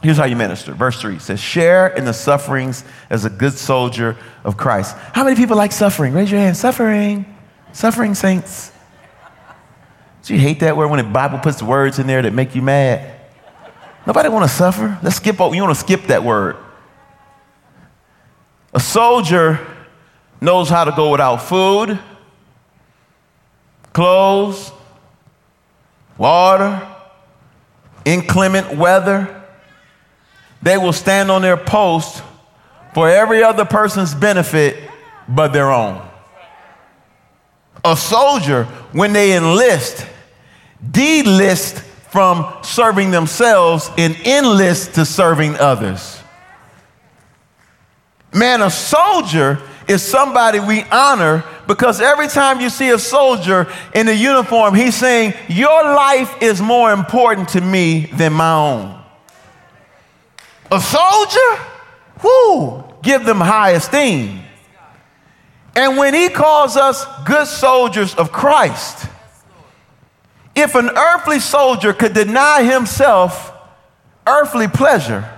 Here's 0.00 0.16
how 0.16 0.26
you 0.26 0.36
minister. 0.36 0.74
Verse 0.74 1.00
3 1.00 1.18
says, 1.18 1.40
Share 1.40 1.88
in 1.88 2.04
the 2.04 2.12
sufferings 2.12 2.84
as 3.10 3.24
a 3.24 3.30
good 3.30 3.54
soldier 3.54 4.16
of 4.48 4.56
Christ. 4.56 4.96
How 5.12 5.24
many 5.24 5.36
people 5.36 5.56
like 5.56 5.72
suffering? 5.72 6.14
Raise 6.14 6.30
your 6.30 6.40
hand. 6.40 6.56
Suffering. 6.56 7.26
Suffering, 7.72 8.14
saints. 8.14 8.72
Do 10.24 10.34
you 10.34 10.40
hate 10.40 10.60
that 10.60 10.76
word 10.76 10.88
when 10.88 11.04
the 11.04 11.10
Bible 11.10 11.38
puts 11.38 11.62
words 11.62 11.98
in 11.98 12.06
there 12.06 12.22
that 12.22 12.32
make 12.32 12.54
you 12.54 12.62
mad? 12.62 13.20
Nobody 14.06 14.28
want 14.30 14.48
to 14.48 14.56
suffer. 14.56 14.98
Let's 15.02 15.16
skip 15.16 15.40
over. 15.40 15.54
You 15.54 15.62
want 15.62 15.76
to 15.76 15.80
skip 15.80 16.04
that 16.04 16.24
word. 16.24 16.56
A 18.72 18.80
soldier 18.80 19.66
knows 20.40 20.68
how 20.68 20.84
to 20.84 20.92
go 20.92 21.10
without 21.12 21.36
food, 21.42 21.98
clothes, 23.92 24.72
water, 26.16 26.88
inclement 28.04 28.76
weather 28.76 29.34
they 30.62 30.76
will 30.76 30.92
stand 30.92 31.30
on 31.30 31.42
their 31.42 31.56
post 31.56 32.22
for 32.94 33.08
every 33.08 33.42
other 33.42 33.64
person's 33.64 34.14
benefit 34.14 34.76
but 35.28 35.52
their 35.52 35.70
own. 35.70 36.06
A 37.84 37.96
soldier, 37.96 38.64
when 38.92 39.12
they 39.12 39.36
enlist, 39.36 40.06
delist 40.84 41.80
from 42.10 42.56
serving 42.62 43.10
themselves 43.10 43.90
and 43.98 44.16
enlist 44.26 44.94
to 44.94 45.04
serving 45.04 45.54
others. 45.56 46.20
Man, 48.32 48.62
a 48.62 48.70
soldier 48.70 49.60
is 49.86 50.02
somebody 50.02 50.60
we 50.60 50.82
honor 50.84 51.44
because 51.66 52.00
every 52.00 52.28
time 52.28 52.60
you 52.60 52.68
see 52.68 52.90
a 52.90 52.98
soldier 52.98 53.66
in 53.94 54.08
a 54.08 54.12
uniform, 54.12 54.74
he's 54.74 54.94
saying, 54.94 55.34
Your 55.48 55.82
life 55.82 56.42
is 56.42 56.60
more 56.60 56.92
important 56.92 57.48
to 57.50 57.60
me 57.60 58.06
than 58.14 58.34
my 58.34 58.52
own. 58.52 59.02
A 60.70 60.80
soldier? 60.80 61.77
Whoo, 62.22 62.84
give 63.02 63.24
them 63.24 63.40
high 63.40 63.70
esteem. 63.70 64.42
And 65.76 65.96
when 65.96 66.14
he 66.14 66.28
calls 66.28 66.76
us 66.76 67.06
good 67.24 67.46
soldiers 67.46 68.14
of 68.14 68.32
Christ, 68.32 69.08
if 70.54 70.74
an 70.74 70.90
earthly 70.90 71.38
soldier 71.38 71.92
could 71.92 72.14
deny 72.14 72.64
himself 72.64 73.52
earthly 74.26 74.66
pleasure, 74.66 75.28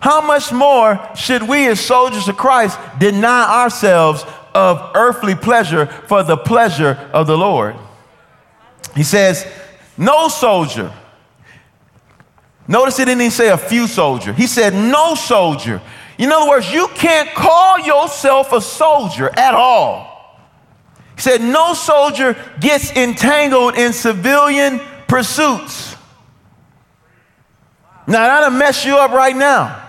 how 0.00 0.20
much 0.20 0.52
more 0.52 1.00
should 1.14 1.42
we, 1.42 1.66
as 1.66 1.80
soldiers 1.80 2.28
of 2.28 2.36
Christ, 2.36 2.78
deny 2.98 3.62
ourselves 3.62 4.24
of 4.54 4.92
earthly 4.94 5.34
pleasure 5.34 5.86
for 5.86 6.22
the 6.22 6.36
pleasure 6.36 7.08
of 7.12 7.26
the 7.26 7.36
Lord? 7.36 7.76
He 8.94 9.02
says, 9.02 9.46
No 9.96 10.28
soldier. 10.28 10.92
Notice 12.66 12.98
it 12.98 13.04
didn't 13.06 13.20
even 13.20 13.30
say 13.30 13.50
a 13.50 13.58
few 13.58 13.86
soldier. 13.86 14.32
He 14.32 14.46
said, 14.46 14.72
No 14.74 15.14
soldier. 15.14 15.82
In 16.16 16.32
other 16.32 16.48
words, 16.48 16.70
you 16.70 16.88
can't 16.94 17.28
call 17.30 17.78
yourself 17.80 18.52
a 18.52 18.60
soldier 18.60 19.30
at 19.36 19.54
all. 19.54 20.40
He 21.16 21.20
said, 21.20 21.42
No 21.42 21.74
soldier 21.74 22.36
gets 22.60 22.90
entangled 22.92 23.76
in 23.76 23.92
civilian 23.92 24.80
pursuits. 25.08 25.94
Now, 28.06 28.26
that'll 28.26 28.58
mess 28.58 28.84
you 28.84 28.96
up 28.96 29.12
right 29.12 29.36
now. 29.36 29.80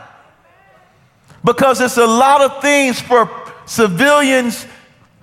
Because 1.44 1.79
it's 1.79 1.98
a 1.98 2.05
lot 2.05 2.41
of 2.41 2.62
things 2.62 3.00
for 3.00 3.29
civilians. 3.65 4.65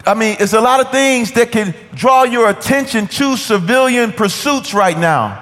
I 0.06 0.14
mean, 0.14 0.36
it's 0.40 0.52
a 0.52 0.60
lot 0.60 0.80
of 0.80 0.90
things 0.90 1.32
that 1.32 1.52
can 1.52 1.74
draw 1.94 2.24
your 2.24 2.48
attention 2.48 3.06
to 3.08 3.36
civilian 3.36 4.12
pursuits 4.12 4.72
right 4.72 4.96
now 4.96 5.41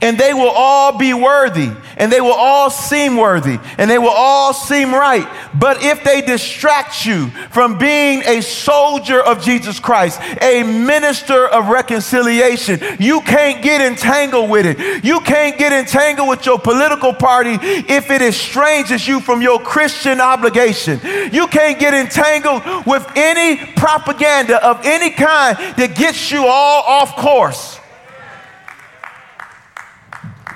and 0.00 0.18
they 0.18 0.32
will 0.32 0.52
all 0.54 0.96
be 0.96 1.14
worthy, 1.14 1.70
and 1.96 2.12
they 2.12 2.20
will 2.20 2.32
all 2.32 2.70
seem 2.70 3.16
worthy, 3.16 3.58
and 3.78 3.90
they 3.90 3.98
will 3.98 4.08
all 4.08 4.52
seem 4.52 4.92
right. 4.92 5.26
But 5.58 5.82
if 5.82 6.04
they 6.04 6.20
distract 6.20 7.04
you 7.04 7.30
from 7.50 7.78
being 7.78 8.22
a 8.24 8.40
soldier 8.40 9.20
of 9.20 9.42
Jesus 9.42 9.80
Christ, 9.80 10.20
a 10.40 10.62
minister 10.62 11.46
of 11.48 11.68
reconciliation, 11.68 12.80
you 12.98 13.20
can't 13.22 13.62
get 13.62 13.80
entangled 13.80 14.50
with 14.50 14.66
it. 14.66 15.04
You 15.04 15.20
can't 15.20 15.58
get 15.58 15.72
entangled 15.72 16.28
with 16.28 16.46
your 16.46 16.58
political 16.58 17.12
party 17.12 17.58
if 17.60 18.10
it 18.10 18.22
estranges 18.22 19.06
you 19.06 19.20
from 19.20 19.42
your 19.42 19.60
Christian 19.60 20.20
obligation. 20.20 21.00
You 21.32 21.46
can't 21.48 21.78
get 21.78 21.94
entangled 21.94 22.86
with 22.86 23.06
any 23.16 23.56
propaganda 23.74 24.64
of 24.64 24.84
any 24.84 25.10
kind 25.10 25.56
that 25.76 25.96
gets 25.96 26.30
you 26.30 26.46
all 26.46 26.82
off 26.82 27.16
course. 27.16 27.80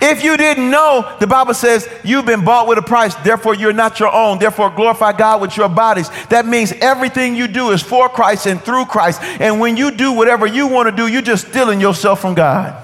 If 0.05 0.25
you 0.25 0.37
didn't 0.37 0.69
know, 0.69 1.17
the 1.21 1.29
Bible 1.29 1.55
says 1.55 1.89
you've 2.03 2.27
been 2.27 2.45
bought 2.45 2.67
with 2.67 2.77
a 2.77 2.83
price, 2.83 3.15
therefore 3.15 3.55
you're 3.55 3.73
not 3.73 4.01
your 4.01 4.13
own. 4.13 4.41
Therefore, 4.41 4.69
glorify 4.69 5.13
God 5.13 5.41
with 5.41 5.57
your 5.57 5.69
bodies. 5.69 6.11
That 6.29 6.45
means 6.45 6.73
everything 6.81 7.37
you 7.37 7.47
do 7.47 7.71
is 7.71 7.83
for 7.83 8.09
Christ 8.09 8.47
and 8.47 8.61
through 8.61 8.87
Christ. 8.87 9.23
And 9.23 9.61
when 9.61 9.77
you 9.77 9.93
do 9.93 10.13
whatever 10.13 10.45
you 10.45 10.67
want 10.67 10.89
to 10.89 10.97
do, 10.97 11.07
you're 11.07 11.23
just 11.23 11.47
stealing 11.49 11.81
yourself 11.81 12.21
from 12.21 12.35
God. 12.35 12.77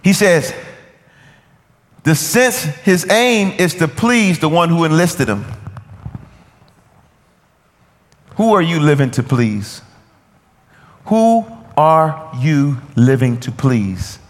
He 0.00 0.12
says, 0.12 0.54
the 2.04 2.14
sense, 2.14 2.62
his 2.62 3.10
aim 3.10 3.52
is 3.58 3.74
to 3.76 3.88
please 3.88 4.38
the 4.38 4.48
one 4.48 4.68
who 4.68 4.84
enlisted 4.84 5.28
him. 5.28 5.44
Who 8.36 8.54
are 8.54 8.62
you 8.62 8.78
living 8.78 9.10
to 9.12 9.24
please? 9.24 9.82
Who 11.06 11.46
are 11.76 12.30
you 12.38 12.80
living 12.94 13.40
to 13.40 13.50
please? 13.50 14.20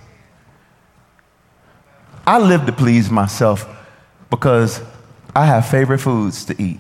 I 2.27 2.39
live 2.39 2.67
to 2.67 2.73
please 2.73 3.11
myself 3.11 3.69
because 4.31 4.81
I 5.35 5.47
have 5.47 5.67
favorite 5.69 5.99
foods 5.99 6.45
to 6.47 6.63
eat. 6.63 6.79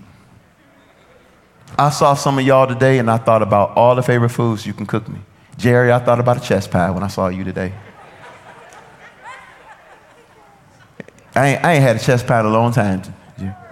I 1.78 1.90
saw 1.90 2.14
some 2.14 2.38
of 2.38 2.46
y'all 2.46 2.66
today 2.66 2.98
and 2.98 3.10
I 3.10 3.18
thought 3.18 3.42
about 3.42 3.76
all 3.76 3.94
the 3.94 4.02
favorite 4.02 4.30
foods 4.30 4.66
you 4.66 4.72
can 4.72 4.86
cook 4.86 5.08
me. 5.08 5.18
Jerry, 5.56 5.92
I 5.92 5.98
thought 5.98 6.20
about 6.20 6.36
a 6.36 6.40
chess 6.40 6.66
pie 6.66 6.90
when 6.90 7.02
I 7.02 7.08
saw 7.08 7.28
you 7.28 7.44
today. 7.44 7.72
I 11.34 11.48
ain't, 11.48 11.64
I 11.64 11.72
ain't 11.74 11.82
had 11.82 11.96
a 11.96 11.98
chess 11.98 12.22
pie 12.22 12.40
in 12.40 12.46
a 12.46 12.50
long 12.50 12.72
time. 12.72 13.02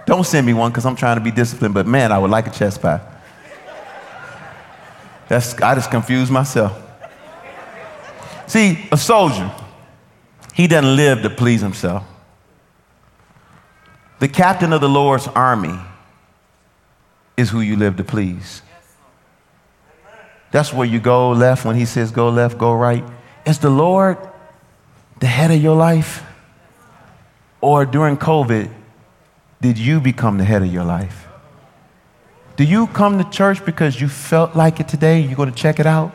Don't 0.05 0.25
send 0.25 0.45
me 0.45 0.53
one 0.53 0.69
because 0.69 0.85
I'm 0.85 0.97
trying 0.97 1.17
to 1.17 1.23
be 1.23 1.31
disciplined, 1.31 1.73
but 1.73 1.87
man, 1.87 2.11
I 2.11 2.19
would 2.19 2.29
like 2.29 2.45
a 2.47 2.51
chess 2.51 2.77
pie. 2.77 2.99
That's, 5.29 5.53
I 5.61 5.73
just 5.75 5.89
confused 5.89 6.31
myself. 6.31 6.77
See, 8.47 8.85
a 8.91 8.97
soldier, 8.97 9.49
he 10.53 10.67
doesn't 10.67 10.95
live 10.95 11.21
to 11.23 11.29
please 11.29 11.61
himself. 11.61 12.03
The 14.19 14.27
captain 14.27 14.71
of 14.71 14.81
the 14.81 14.89
Lord's 14.89 15.27
army 15.27 15.77
is 17.35 17.49
who 17.49 17.61
you 17.61 17.75
live 17.75 17.97
to 17.97 18.03
please. 18.03 18.61
That's 20.51 20.71
where 20.71 20.87
you 20.87 20.99
go 20.99 21.31
left 21.31 21.65
when 21.65 21.75
he 21.75 21.85
says 21.85 22.11
go 22.11 22.29
left, 22.29 22.57
go 22.57 22.73
right. 22.73 23.03
Is 23.45 23.59
the 23.59 23.71
Lord 23.71 24.17
the 25.19 25.27
head 25.27 25.51
of 25.51 25.61
your 25.61 25.75
life? 25.75 26.23
Or 27.59 27.85
during 27.85 28.17
COVID, 28.17 28.71
did 29.61 29.77
you 29.77 29.99
become 29.99 30.37
the 30.37 30.43
head 30.43 30.61
of 30.61 30.71
your 30.71 30.83
life? 30.83 31.27
Do 32.55 32.63
you 32.63 32.87
come 32.87 33.17
to 33.17 33.29
church 33.29 33.65
because 33.65 33.99
you 33.99 34.07
felt 34.07 34.55
like 34.55 34.79
it 34.79 34.87
today? 34.87 35.21
You're 35.21 35.35
going 35.35 35.49
to 35.49 35.55
check 35.55 35.79
it 35.79 35.85
out? 35.85 36.13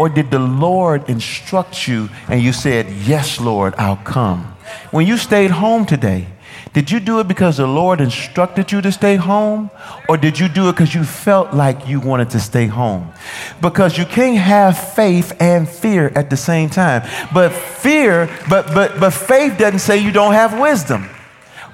Or 0.00 0.08
did 0.08 0.30
the 0.30 0.38
Lord 0.38 1.10
instruct 1.10 1.86
you 1.86 2.08
and 2.26 2.40
you 2.40 2.54
said, 2.54 2.90
Yes, 3.06 3.38
Lord, 3.38 3.74
I'll 3.76 3.96
come? 3.96 4.44
When 4.92 5.06
you 5.06 5.18
stayed 5.18 5.50
home 5.50 5.84
today, 5.84 6.26
did 6.72 6.90
you 6.90 7.00
do 7.00 7.20
it 7.20 7.28
because 7.28 7.58
the 7.58 7.66
Lord 7.66 8.00
instructed 8.00 8.72
you 8.72 8.80
to 8.80 8.92
stay 8.92 9.16
home? 9.16 9.70
Or 10.08 10.16
did 10.16 10.38
you 10.38 10.48
do 10.48 10.70
it 10.70 10.72
because 10.72 10.94
you 10.94 11.04
felt 11.04 11.52
like 11.52 11.86
you 11.86 12.00
wanted 12.00 12.30
to 12.30 12.40
stay 12.40 12.66
home? 12.66 13.12
Because 13.60 13.98
you 13.98 14.06
can't 14.06 14.38
have 14.38 14.94
faith 14.94 15.36
and 15.38 15.68
fear 15.68 16.10
at 16.14 16.30
the 16.30 16.36
same 16.38 16.70
time. 16.70 17.06
But 17.34 17.52
fear, 17.52 18.30
but 18.48 18.72
but 18.72 18.98
but 18.98 19.12
faith 19.12 19.58
doesn't 19.58 19.80
say 19.80 19.98
you 19.98 20.12
don't 20.12 20.32
have 20.32 20.58
wisdom. 20.58 21.10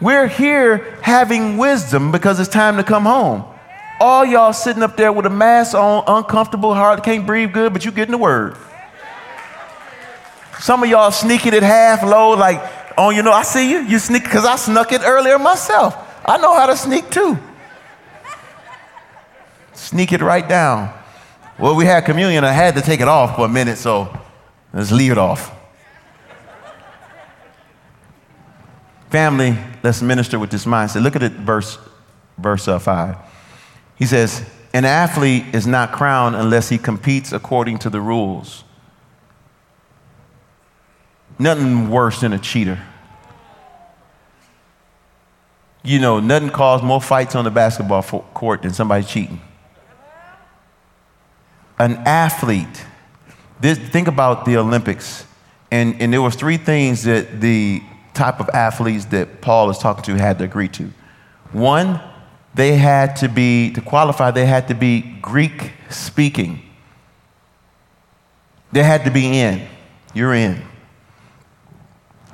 We're 0.00 0.26
here 0.26 0.98
having 1.00 1.58
wisdom 1.58 2.10
because 2.10 2.40
it's 2.40 2.50
time 2.50 2.76
to 2.76 2.82
come 2.82 3.04
home. 3.04 3.44
All 3.98 4.24
y'all 4.24 4.52
sitting 4.52 4.82
up 4.82 4.96
there 4.96 5.12
with 5.12 5.26
a 5.26 5.30
mask 5.30 5.74
on, 5.74 6.04
uncomfortable, 6.06 6.74
hard, 6.74 7.02
can't 7.02 7.26
breathe 7.26 7.52
good, 7.52 7.72
but 7.72 7.84
you 7.84 7.90
getting 7.90 8.12
the 8.12 8.18
word. 8.18 8.56
Some 10.60 10.82
of 10.82 10.88
y'all 10.88 11.10
sneaking 11.10 11.54
it 11.54 11.62
half 11.62 12.02
low, 12.02 12.30
like, 12.30 12.60
oh, 12.98 13.10
you 13.10 13.22
know, 13.22 13.32
I 13.32 13.42
see 13.42 13.70
you. 13.70 13.78
You 13.80 13.98
sneak, 13.98 14.24
because 14.24 14.44
I 14.44 14.56
snuck 14.56 14.92
it 14.92 15.02
earlier 15.02 15.38
myself. 15.38 15.96
I 16.24 16.38
know 16.38 16.54
how 16.54 16.66
to 16.66 16.76
sneak 16.76 17.10
too. 17.10 17.38
Sneak 19.72 20.12
it 20.12 20.20
right 20.20 20.46
down. 20.46 20.92
Well, 21.58 21.74
we 21.74 21.86
had 21.86 22.04
communion. 22.04 22.44
I 22.44 22.52
had 22.52 22.74
to 22.74 22.82
take 22.82 23.00
it 23.00 23.08
off 23.08 23.36
for 23.36 23.46
a 23.46 23.48
minute, 23.48 23.78
so 23.78 24.18
let's 24.72 24.92
leave 24.92 25.12
it 25.12 25.18
off. 25.18 25.52
Family, 29.10 29.56
let's 29.82 30.02
minister 30.02 30.38
with 30.38 30.50
this 30.50 30.64
mindset. 30.64 31.02
Look 31.02 31.16
at 31.16 31.22
it, 31.22 31.32
verse, 31.32 31.78
verse 32.36 32.68
uh, 32.68 32.78
5. 32.78 33.16
He 33.96 34.06
says, 34.06 34.48
An 34.72 34.84
athlete 34.84 35.54
is 35.54 35.66
not 35.66 35.92
crowned 35.92 36.36
unless 36.36 36.68
he 36.68 36.78
competes 36.78 37.32
according 37.32 37.78
to 37.78 37.90
the 37.90 38.00
rules. 38.00 38.64
Nothing 41.38 41.90
worse 41.90 42.20
than 42.20 42.32
a 42.32 42.38
cheater. 42.38 42.82
You 45.82 46.00
know, 46.00 46.18
nothing 46.18 46.50
causes 46.50 46.84
more 46.84 47.00
fights 47.00 47.34
on 47.34 47.44
the 47.44 47.50
basketball 47.50 48.02
court 48.02 48.62
than 48.62 48.72
somebody 48.72 49.04
cheating. 49.04 49.40
An 51.78 51.96
athlete, 52.06 52.84
this, 53.60 53.78
think 53.78 54.08
about 54.08 54.46
the 54.46 54.56
Olympics. 54.56 55.26
And, 55.70 56.00
and 56.00 56.12
there 56.12 56.22
was 56.22 56.34
three 56.34 56.56
things 56.56 57.04
that 57.04 57.40
the 57.40 57.82
type 58.14 58.40
of 58.40 58.48
athletes 58.50 59.04
that 59.06 59.40
Paul 59.40 59.70
is 59.70 59.78
talking 59.78 60.02
to 60.04 60.14
had 60.14 60.38
to 60.38 60.44
agree 60.44 60.68
to. 60.68 60.90
One, 61.52 62.00
they 62.56 62.76
had 62.76 63.16
to 63.16 63.28
be, 63.28 63.70
to 63.72 63.82
qualify, 63.82 64.30
they 64.30 64.46
had 64.46 64.68
to 64.68 64.74
be 64.74 65.02
Greek 65.20 65.72
speaking. 65.90 66.62
They 68.72 68.82
had 68.82 69.04
to 69.04 69.10
be 69.10 69.38
in. 69.38 69.68
You're 70.14 70.34
in. 70.34 70.62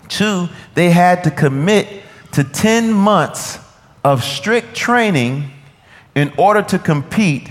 Two, 0.08 0.48
they 0.74 0.90
had 0.90 1.24
to 1.24 1.30
commit 1.32 2.04
to 2.32 2.44
10 2.44 2.92
months 2.92 3.58
of 4.04 4.22
strict 4.22 4.76
training 4.76 5.50
in 6.14 6.32
order 6.36 6.62
to 6.62 6.78
compete, 6.78 7.48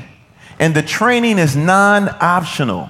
and 0.57 0.73
the 0.73 0.81
training 0.81 1.39
is 1.39 1.57
non 1.57 2.07
optional. 2.21 2.89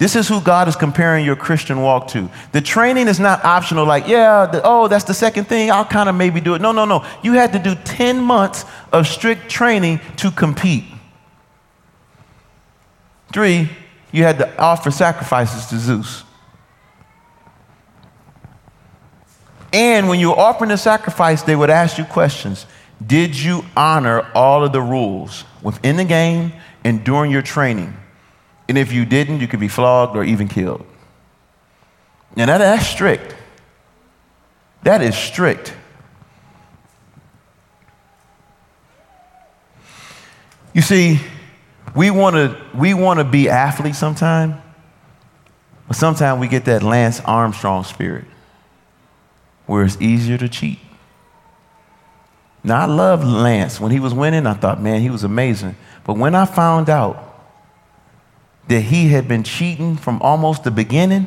This 0.00 0.16
is 0.16 0.26
who 0.26 0.40
God 0.40 0.66
is 0.66 0.76
comparing 0.76 1.26
your 1.26 1.36
Christian 1.36 1.82
walk 1.82 2.08
to. 2.08 2.30
The 2.52 2.62
training 2.62 3.06
is 3.06 3.20
not 3.20 3.44
optional, 3.44 3.84
like, 3.84 4.08
yeah, 4.08 4.46
the, 4.46 4.62
oh, 4.64 4.88
that's 4.88 5.04
the 5.04 5.12
second 5.12 5.44
thing. 5.44 5.70
I'll 5.70 5.84
kind 5.84 6.08
of 6.08 6.14
maybe 6.14 6.40
do 6.40 6.54
it. 6.54 6.62
No, 6.62 6.72
no, 6.72 6.86
no. 6.86 7.04
You 7.22 7.34
had 7.34 7.52
to 7.52 7.58
do 7.58 7.74
10 7.74 8.18
months 8.18 8.64
of 8.94 9.06
strict 9.06 9.50
training 9.50 10.00
to 10.16 10.30
compete. 10.30 10.84
Three, 13.30 13.68
you 14.10 14.22
had 14.22 14.38
to 14.38 14.58
offer 14.58 14.90
sacrifices 14.90 15.66
to 15.66 15.76
Zeus. 15.76 16.24
And 19.74 20.08
when 20.08 20.18
you 20.18 20.30
were 20.30 20.38
offering 20.38 20.70
the 20.70 20.78
sacrifice, 20.78 21.42
they 21.42 21.54
would 21.54 21.68
ask 21.68 21.98
you 21.98 22.06
questions. 22.06 22.64
Did 23.06 23.38
you 23.38 23.66
honor 23.76 24.26
all 24.34 24.64
of 24.64 24.72
the 24.72 24.80
rules 24.80 25.44
within 25.60 25.98
the 25.98 26.06
game 26.06 26.54
and 26.84 27.04
during 27.04 27.30
your 27.30 27.42
training? 27.42 27.94
And 28.70 28.78
if 28.78 28.92
you 28.92 29.04
didn't, 29.04 29.40
you 29.40 29.48
could 29.48 29.58
be 29.58 29.66
flogged 29.66 30.14
or 30.14 30.22
even 30.22 30.46
killed. 30.46 30.86
And 32.36 32.48
that, 32.48 32.58
that's 32.58 32.86
strict. 32.86 33.34
That 34.84 35.02
is 35.02 35.16
strict. 35.16 35.74
You 40.72 40.82
see, 40.82 41.18
we 41.96 42.12
want 42.12 42.36
to 42.36 42.62
we 42.72 42.94
want 42.94 43.18
to 43.18 43.24
be 43.24 43.48
athletes 43.48 43.98
sometimes, 43.98 44.54
but 45.88 45.96
sometimes 45.96 46.40
we 46.40 46.46
get 46.46 46.66
that 46.66 46.84
Lance 46.84 47.18
Armstrong 47.24 47.82
spirit, 47.82 48.26
where 49.66 49.82
it's 49.82 50.00
easier 50.00 50.38
to 50.38 50.48
cheat. 50.48 50.78
Now 52.62 52.82
I 52.82 52.84
love 52.84 53.24
Lance. 53.24 53.80
When 53.80 53.90
he 53.90 53.98
was 53.98 54.14
winning, 54.14 54.46
I 54.46 54.54
thought, 54.54 54.80
man, 54.80 55.00
he 55.00 55.10
was 55.10 55.24
amazing. 55.24 55.74
But 56.04 56.18
when 56.18 56.36
I 56.36 56.44
found 56.44 56.88
out 56.88 57.29
that 58.70 58.82
he 58.82 59.08
had 59.08 59.26
been 59.26 59.42
cheating 59.42 59.96
from 59.96 60.22
almost 60.22 60.62
the 60.62 60.70
beginning. 60.70 61.26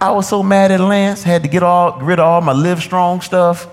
I 0.00 0.12
was 0.12 0.26
so 0.26 0.42
mad 0.42 0.70
at 0.70 0.80
Lance, 0.80 1.22
had 1.22 1.42
to 1.42 1.48
get 1.48 1.62
all, 1.62 2.00
rid 2.00 2.18
of 2.18 2.24
all 2.24 2.40
my 2.40 2.54
Livestrong 2.54 3.22
stuff. 3.22 3.68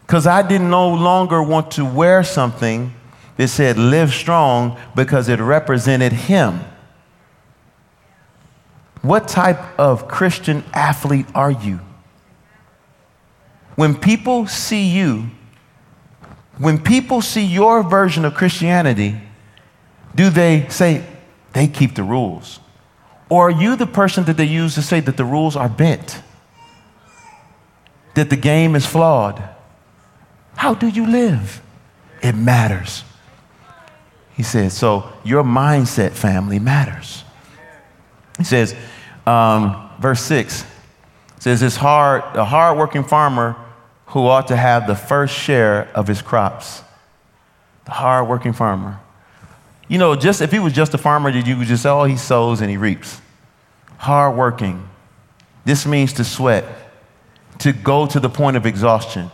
Because 0.00 0.26
I 0.26 0.40
didn't 0.40 0.70
no 0.70 0.94
longer 0.94 1.42
want 1.42 1.72
to 1.72 1.84
wear 1.84 2.24
something 2.24 2.94
that 3.36 3.48
said 3.48 3.76
Livestrong 3.76 4.80
because 4.94 5.28
it 5.28 5.40
represented 5.40 6.14
him. 6.14 6.60
What 9.02 9.28
type 9.28 9.60
of 9.78 10.08
Christian 10.08 10.64
athlete 10.72 11.26
are 11.34 11.50
you? 11.50 11.80
When 13.74 13.94
people 13.94 14.46
see 14.46 14.88
you, 14.88 15.28
when 16.56 16.82
people 16.82 17.20
see 17.20 17.44
your 17.44 17.82
version 17.82 18.24
of 18.24 18.32
Christianity, 18.32 19.20
do 20.16 20.30
they 20.30 20.66
say 20.68 21.04
they 21.52 21.68
keep 21.68 21.94
the 21.94 22.02
rules? 22.02 22.58
Or 23.28 23.48
are 23.48 23.50
you 23.50 23.76
the 23.76 23.86
person 23.86 24.24
that 24.24 24.36
they 24.36 24.44
use 24.44 24.74
to 24.74 24.82
say 24.82 25.00
that 25.00 25.16
the 25.16 25.24
rules 25.24 25.56
are 25.56 25.68
bent? 25.68 26.22
That 28.14 28.30
the 28.30 28.36
game 28.36 28.74
is 28.74 28.86
flawed? 28.86 29.42
How 30.56 30.74
do 30.74 30.88
you 30.88 31.06
live? 31.06 31.60
It 32.22 32.34
matters. 32.34 33.04
He 34.34 34.42
says, 34.42 34.74
so 34.74 35.12
your 35.24 35.42
mindset, 35.42 36.12
family, 36.12 36.58
matters. 36.58 37.24
He 38.38 38.44
says, 38.44 38.74
um, 39.26 39.90
verse 39.98 40.22
6 40.22 40.64
says, 41.38 41.62
it's 41.62 41.76
hard, 41.76 42.22
a 42.34 42.44
hardworking 42.44 43.04
farmer 43.04 43.56
who 44.06 44.26
ought 44.26 44.48
to 44.48 44.56
have 44.56 44.86
the 44.86 44.94
first 44.94 45.34
share 45.34 45.90
of 45.94 46.06
his 46.06 46.22
crops. 46.22 46.82
The 47.84 47.92
hardworking 47.92 48.52
farmer. 48.52 49.00
You 49.88 49.98
know, 49.98 50.16
just 50.16 50.40
if 50.40 50.50
he 50.50 50.58
was 50.58 50.72
just 50.72 50.94
a 50.94 50.98
farmer, 50.98 51.30
did 51.30 51.46
you 51.46 51.64
just 51.64 51.82
say, 51.84 51.88
oh, 51.88 52.04
he 52.04 52.16
sows 52.16 52.60
and 52.60 52.70
he 52.70 52.76
reaps. 52.76 53.20
Hard 53.98 54.36
working. 54.36 54.88
This 55.64 55.86
means 55.86 56.12
to 56.14 56.24
sweat, 56.24 56.64
to 57.58 57.72
go 57.72 58.06
to 58.06 58.20
the 58.20 58.28
point 58.28 58.56
of 58.56 58.66
exhaustion. 58.66 59.30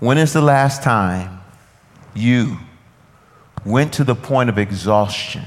When 0.00 0.18
is 0.18 0.32
the 0.32 0.40
last 0.40 0.82
time 0.82 1.40
you 2.14 2.58
went 3.64 3.92
to 3.94 4.04
the 4.04 4.14
point 4.14 4.48
of 4.48 4.58
exhaustion 4.58 5.44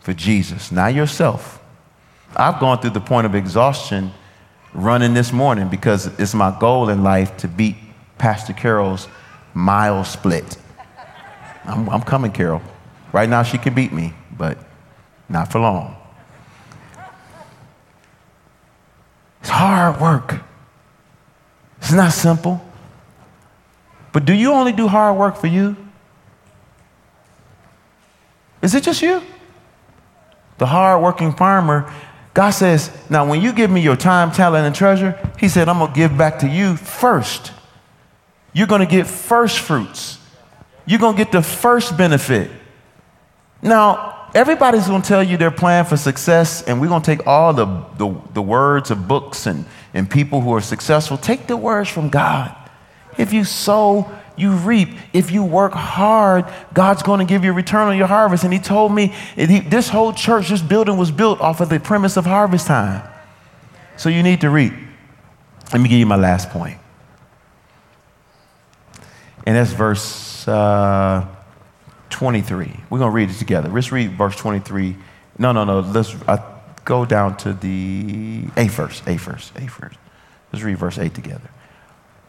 for 0.00 0.12
Jesus, 0.12 0.72
not 0.72 0.94
yourself? 0.94 1.62
I've 2.36 2.60
gone 2.60 2.80
through 2.80 2.90
the 2.90 3.00
point 3.00 3.26
of 3.26 3.34
exhaustion 3.34 4.12
running 4.74 5.14
this 5.14 5.32
morning 5.32 5.68
because 5.68 6.06
it's 6.18 6.34
my 6.34 6.56
goal 6.58 6.88
in 6.88 7.02
life 7.02 7.36
to 7.38 7.48
beat 7.48 7.76
Pastor 8.18 8.52
Carroll's 8.52 9.08
mile 9.54 10.04
split. 10.04 10.56
I'm, 11.68 11.88
I'm 11.90 12.02
coming, 12.02 12.32
Carol. 12.32 12.62
Right 13.12 13.28
now, 13.28 13.42
she 13.42 13.58
can 13.58 13.74
beat 13.74 13.92
me, 13.92 14.14
but 14.36 14.58
not 15.28 15.52
for 15.52 15.60
long. 15.60 15.96
It's 19.40 19.50
hard 19.50 20.00
work. 20.00 20.40
It's 21.78 21.92
not 21.92 22.12
simple. 22.12 22.64
But 24.12 24.24
do 24.24 24.32
you 24.32 24.52
only 24.52 24.72
do 24.72 24.88
hard 24.88 25.16
work 25.16 25.36
for 25.36 25.46
you? 25.46 25.76
Is 28.62 28.74
it 28.74 28.82
just 28.82 29.02
you? 29.02 29.22
The 30.56 30.66
hard-working 30.66 31.34
farmer, 31.34 31.92
God 32.34 32.50
says, 32.50 32.90
now 33.08 33.28
when 33.28 33.40
you 33.40 33.52
give 33.52 33.70
me 33.70 33.80
your 33.80 33.94
time, 33.94 34.32
talent, 34.32 34.66
and 34.66 34.74
treasure, 34.74 35.16
He 35.38 35.48
said, 35.48 35.68
I'm 35.68 35.78
going 35.78 35.92
to 35.92 35.96
give 35.96 36.18
back 36.18 36.40
to 36.40 36.48
you 36.48 36.76
first. 36.76 37.52
You're 38.52 38.66
going 38.66 38.80
to 38.80 38.86
get 38.86 39.06
first 39.06 39.60
fruits 39.60 40.18
you're 40.88 40.98
going 40.98 41.14
to 41.14 41.22
get 41.22 41.32
the 41.32 41.42
first 41.42 41.98
benefit. 41.98 42.50
Now, 43.60 44.30
everybody's 44.34 44.86
going 44.86 45.02
to 45.02 45.06
tell 45.06 45.22
you 45.22 45.36
their 45.36 45.50
plan 45.50 45.84
for 45.84 45.98
success, 45.98 46.62
and 46.62 46.80
we're 46.80 46.88
going 46.88 47.02
to 47.02 47.16
take 47.16 47.26
all 47.26 47.52
the, 47.52 47.66
the, 47.98 48.18
the, 48.32 48.40
words 48.40 48.90
of 48.90 49.06
books 49.06 49.46
and, 49.46 49.66
and 49.92 50.10
people 50.10 50.40
who 50.40 50.50
are 50.54 50.62
successful. 50.62 51.18
Take 51.18 51.46
the 51.46 51.58
words 51.58 51.90
from 51.90 52.08
God. 52.08 52.56
If 53.18 53.34
you 53.34 53.44
sow, 53.44 54.10
you 54.34 54.52
reap. 54.52 54.88
If 55.12 55.30
you 55.30 55.44
work 55.44 55.74
hard, 55.74 56.46
God's 56.72 57.02
going 57.02 57.18
to 57.18 57.26
give 57.26 57.44
you 57.44 57.50
a 57.50 57.54
return 57.54 57.88
on 57.88 57.98
your 57.98 58.06
harvest. 58.06 58.44
And 58.44 58.52
He 58.52 58.58
told 58.58 58.90
me 58.90 59.08
he, 59.36 59.60
this 59.60 59.90
whole 59.90 60.14
church, 60.14 60.48
this 60.48 60.62
building 60.62 60.96
was 60.96 61.10
built 61.10 61.38
off 61.42 61.60
of 61.60 61.68
the 61.68 61.78
premise 61.78 62.16
of 62.16 62.24
harvest 62.24 62.66
time. 62.66 63.06
So 63.98 64.08
you 64.08 64.22
need 64.22 64.40
to 64.40 64.48
reap. 64.48 64.72
Let 65.70 65.82
me 65.82 65.90
give 65.90 65.98
you 65.98 66.06
my 66.06 66.16
last 66.16 66.48
point. 66.48 66.78
And 69.44 69.54
that's 69.54 69.72
verse 69.72 70.27
uh, 70.48 71.26
23. 72.10 72.80
We're 72.90 72.98
going 72.98 73.10
to 73.10 73.14
read 73.14 73.30
it 73.30 73.34
together. 73.34 73.68
Let's 73.68 73.92
read 73.92 74.12
verse 74.12 74.36
23. 74.36 74.96
No, 75.38 75.52
no, 75.52 75.64
no. 75.64 75.80
Let's 75.80 76.14
uh, 76.26 76.38
go 76.84 77.04
down 77.04 77.36
to 77.38 77.52
the 77.52 78.44
A 78.56 78.68
first. 78.68 79.06
A 79.06 79.16
first. 79.16 79.52
A 79.56 79.66
first. 79.66 79.98
Let's 80.52 80.64
read 80.64 80.78
verse 80.78 80.98
8 80.98 81.14
together. 81.14 81.50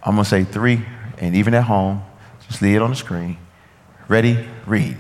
I'm 0.03 0.15
going 0.15 0.23
to 0.23 0.29
say 0.29 0.43
three, 0.43 0.85
and 1.17 1.35
even 1.35 1.53
at 1.53 1.63
home, 1.63 2.03
just 2.47 2.61
leave 2.61 2.75
it 2.75 2.81
on 2.81 2.91
the 2.91 2.95
screen. 2.95 3.37
Ready? 4.07 4.47
Read. 4.65 4.97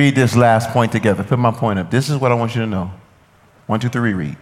Read 0.00 0.14
this 0.14 0.34
last 0.34 0.70
point 0.70 0.90
together. 0.90 1.22
Put 1.22 1.38
my 1.38 1.50
point 1.50 1.78
up. 1.78 1.90
This 1.90 2.08
is 2.08 2.16
what 2.16 2.32
I 2.32 2.34
want 2.34 2.54
you 2.54 2.62
to 2.62 2.66
know. 2.66 2.90
One, 3.66 3.80
two, 3.80 3.90
three, 3.90 4.14
read. 4.14 4.36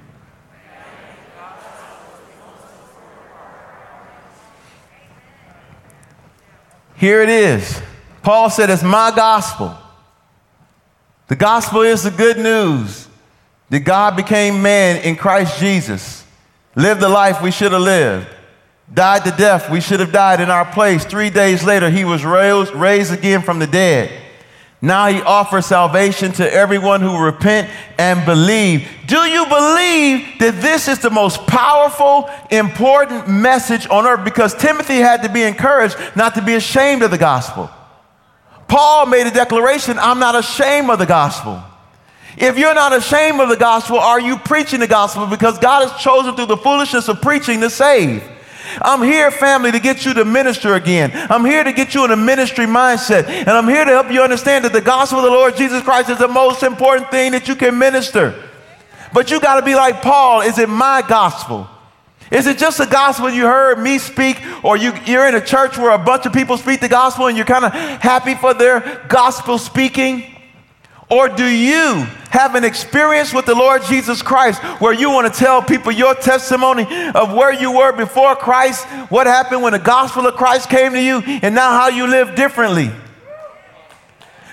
Here 6.94 7.22
it 7.22 7.28
is. 7.28 7.82
Paul 8.22 8.50
said, 8.50 8.70
It's 8.70 8.84
my 8.84 9.12
gospel. 9.14 9.76
The 11.26 11.34
gospel 11.34 11.82
is 11.82 12.04
the 12.04 12.12
good 12.12 12.38
news 12.38 13.08
that 13.70 13.80
God 13.80 14.14
became 14.14 14.62
man 14.62 15.02
in 15.02 15.16
Christ 15.16 15.58
Jesus, 15.58 16.24
lived 16.76 17.00
the 17.00 17.08
life 17.08 17.42
we 17.42 17.50
should 17.50 17.72
have 17.72 17.82
lived, 17.82 18.28
died 18.94 19.24
the 19.24 19.32
death 19.32 19.68
we 19.70 19.80
should 19.80 19.98
have 19.98 20.12
died 20.12 20.40
in 20.40 20.50
our 20.50 20.64
place. 20.72 21.04
Three 21.04 21.30
days 21.30 21.64
later, 21.64 21.90
he 21.90 22.04
was 22.04 22.24
raised, 22.24 22.72
raised 22.74 23.12
again 23.12 23.42
from 23.42 23.58
the 23.58 23.66
dead. 23.66 24.27
Now 24.80 25.08
he 25.08 25.20
offers 25.22 25.66
salvation 25.66 26.30
to 26.32 26.52
everyone 26.52 27.00
who 27.00 27.18
repent 27.18 27.68
and 27.98 28.24
believe. 28.24 28.88
Do 29.06 29.18
you 29.18 29.44
believe 29.46 30.38
that 30.38 30.60
this 30.60 30.86
is 30.86 31.00
the 31.00 31.10
most 31.10 31.46
powerful, 31.48 32.30
important 32.50 33.28
message 33.28 33.88
on 33.88 34.06
earth? 34.06 34.24
Because 34.24 34.54
Timothy 34.54 34.96
had 34.96 35.22
to 35.24 35.28
be 35.28 35.42
encouraged 35.42 35.96
not 36.14 36.34
to 36.36 36.42
be 36.42 36.54
ashamed 36.54 37.02
of 37.02 37.10
the 37.10 37.18
gospel. 37.18 37.68
Paul 38.68 39.06
made 39.06 39.26
a 39.26 39.32
declaration 39.32 39.98
I'm 39.98 40.20
not 40.20 40.36
ashamed 40.36 40.90
of 40.90 41.00
the 41.00 41.06
gospel. 41.06 41.60
If 42.36 42.56
you're 42.56 42.74
not 42.74 42.92
ashamed 42.96 43.40
of 43.40 43.48
the 43.48 43.56
gospel, 43.56 43.98
are 43.98 44.20
you 44.20 44.38
preaching 44.38 44.78
the 44.78 44.86
gospel? 44.86 45.26
Because 45.26 45.58
God 45.58 45.88
has 45.88 46.00
chosen 46.00 46.36
through 46.36 46.46
the 46.46 46.56
foolishness 46.56 47.08
of 47.08 47.20
preaching 47.20 47.60
to 47.62 47.70
save. 47.70 48.22
I'm 48.82 49.02
here, 49.02 49.30
family, 49.30 49.72
to 49.72 49.80
get 49.80 50.04
you 50.04 50.14
to 50.14 50.24
minister 50.24 50.74
again. 50.74 51.10
I'm 51.30 51.44
here 51.44 51.64
to 51.64 51.72
get 51.72 51.94
you 51.94 52.04
in 52.04 52.10
a 52.10 52.16
ministry 52.16 52.66
mindset. 52.66 53.26
And 53.26 53.50
I'm 53.50 53.68
here 53.68 53.84
to 53.84 53.90
help 53.90 54.10
you 54.10 54.22
understand 54.22 54.64
that 54.64 54.72
the 54.72 54.80
gospel 54.80 55.18
of 55.18 55.24
the 55.24 55.30
Lord 55.30 55.56
Jesus 55.56 55.82
Christ 55.82 56.10
is 56.10 56.18
the 56.18 56.28
most 56.28 56.62
important 56.62 57.10
thing 57.10 57.32
that 57.32 57.48
you 57.48 57.54
can 57.54 57.78
minister. 57.78 58.34
But 59.12 59.30
you 59.30 59.40
got 59.40 59.60
to 59.60 59.64
be 59.64 59.74
like 59.74 60.02
Paul. 60.02 60.42
Is 60.42 60.58
it 60.58 60.68
my 60.68 61.02
gospel? 61.06 61.68
Is 62.30 62.46
it 62.46 62.58
just 62.58 62.78
the 62.78 62.86
gospel 62.86 63.30
you 63.30 63.46
heard 63.46 63.78
me 63.78 63.98
speak, 63.98 64.42
or 64.62 64.76
you, 64.76 64.92
you're 65.06 65.26
in 65.26 65.34
a 65.34 65.40
church 65.40 65.78
where 65.78 65.92
a 65.92 65.98
bunch 65.98 66.26
of 66.26 66.32
people 66.32 66.58
speak 66.58 66.80
the 66.80 66.88
gospel 66.88 67.26
and 67.26 67.36
you're 67.36 67.46
kind 67.46 67.64
of 67.64 67.72
happy 67.72 68.34
for 68.34 68.52
their 68.52 69.06
gospel 69.08 69.56
speaking? 69.56 70.37
Or 71.10 71.28
do 71.28 71.46
you 71.46 72.06
have 72.30 72.54
an 72.54 72.64
experience 72.64 73.32
with 73.32 73.46
the 73.46 73.54
Lord 73.54 73.82
Jesus 73.84 74.20
Christ 74.20 74.62
where 74.80 74.92
you 74.92 75.10
want 75.10 75.32
to 75.32 75.38
tell 75.38 75.62
people 75.62 75.90
your 75.90 76.14
testimony 76.14 76.86
of 77.14 77.32
where 77.32 77.52
you 77.52 77.72
were 77.72 77.92
before 77.92 78.36
Christ, 78.36 78.84
what 79.10 79.26
happened 79.26 79.62
when 79.62 79.72
the 79.72 79.78
gospel 79.78 80.26
of 80.26 80.34
Christ 80.34 80.68
came 80.68 80.92
to 80.92 81.02
you, 81.02 81.22
and 81.24 81.54
now 81.54 81.72
how 81.72 81.88
you 81.88 82.06
live 82.06 82.34
differently? 82.34 82.90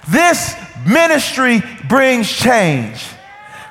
This 0.08 0.56
ministry 0.88 1.62
brings 1.89 2.32
change. 2.32 3.06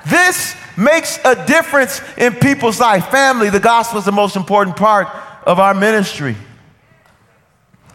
This 0.07 0.55
makes 0.77 1.17
a 1.25 1.43
difference 1.47 2.01
in 2.17 2.35
people's 2.35 2.79
life. 2.79 3.07
Family, 3.07 3.49
the 3.49 3.59
gospel 3.59 3.97
is 3.97 4.05
the 4.05 4.11
most 4.11 4.35
important 4.35 4.77
part 4.77 5.07
of 5.43 5.59
our 5.59 5.73
ministry. 5.73 6.35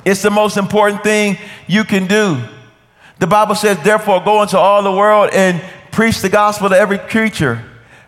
It's 0.05 0.23
the 0.23 0.31
most 0.31 0.57
important 0.57 1.05
thing 1.05 1.39
you 1.69 1.85
can 1.85 2.09
do. 2.09 2.43
The 3.21 3.27
Bible 3.27 3.55
says, 3.55 3.79
therefore, 3.85 4.25
go 4.25 4.41
into 4.41 4.59
all 4.59 4.83
the 4.83 4.91
world 4.91 5.29
and 5.35 5.63
preach 5.93 6.23
the 6.23 6.31
gospel 6.31 6.71
to 6.71 6.77
every 6.77 6.97
creature, 6.97 7.63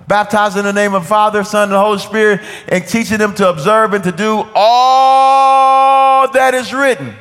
baptizing 0.08 0.60
in 0.60 0.64
the 0.64 0.72
name 0.72 0.94
of 0.94 1.06
Father, 1.06 1.44
Son, 1.44 1.68
and 1.68 1.76
Holy 1.76 1.98
Spirit, 1.98 2.40
and 2.66 2.86
teaching 2.88 3.18
them 3.18 3.34
to 3.34 3.46
observe 3.50 3.92
and 3.92 4.02
to 4.04 4.10
do 4.10 4.48
all 4.54 6.32
that 6.32 6.54
is 6.54 6.72
written. 6.72 7.14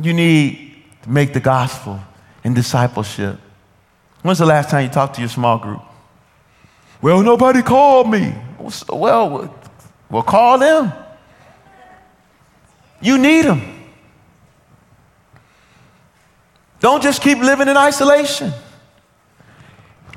You 0.00 0.12
need 0.12 0.84
to 1.02 1.10
make 1.10 1.32
the 1.32 1.40
gospel 1.40 1.98
and 2.44 2.54
discipleship. 2.54 3.38
When's 4.20 4.38
the 4.38 4.46
last 4.46 4.68
time 4.68 4.84
you 4.84 4.90
talked 4.90 5.14
to 5.14 5.22
your 5.22 5.30
small 5.30 5.58
group? 5.58 5.80
Well, 7.00 7.22
nobody 7.22 7.62
called 7.62 8.10
me. 8.10 8.34
Well, 8.88 9.50
well, 10.10 10.22
call 10.22 10.58
them. 10.58 10.92
You 13.00 13.16
need 13.16 13.46
them. 13.46 13.81
Don't 16.82 17.00
just 17.00 17.22
keep 17.22 17.38
living 17.38 17.68
in 17.68 17.76
isolation. 17.76 18.52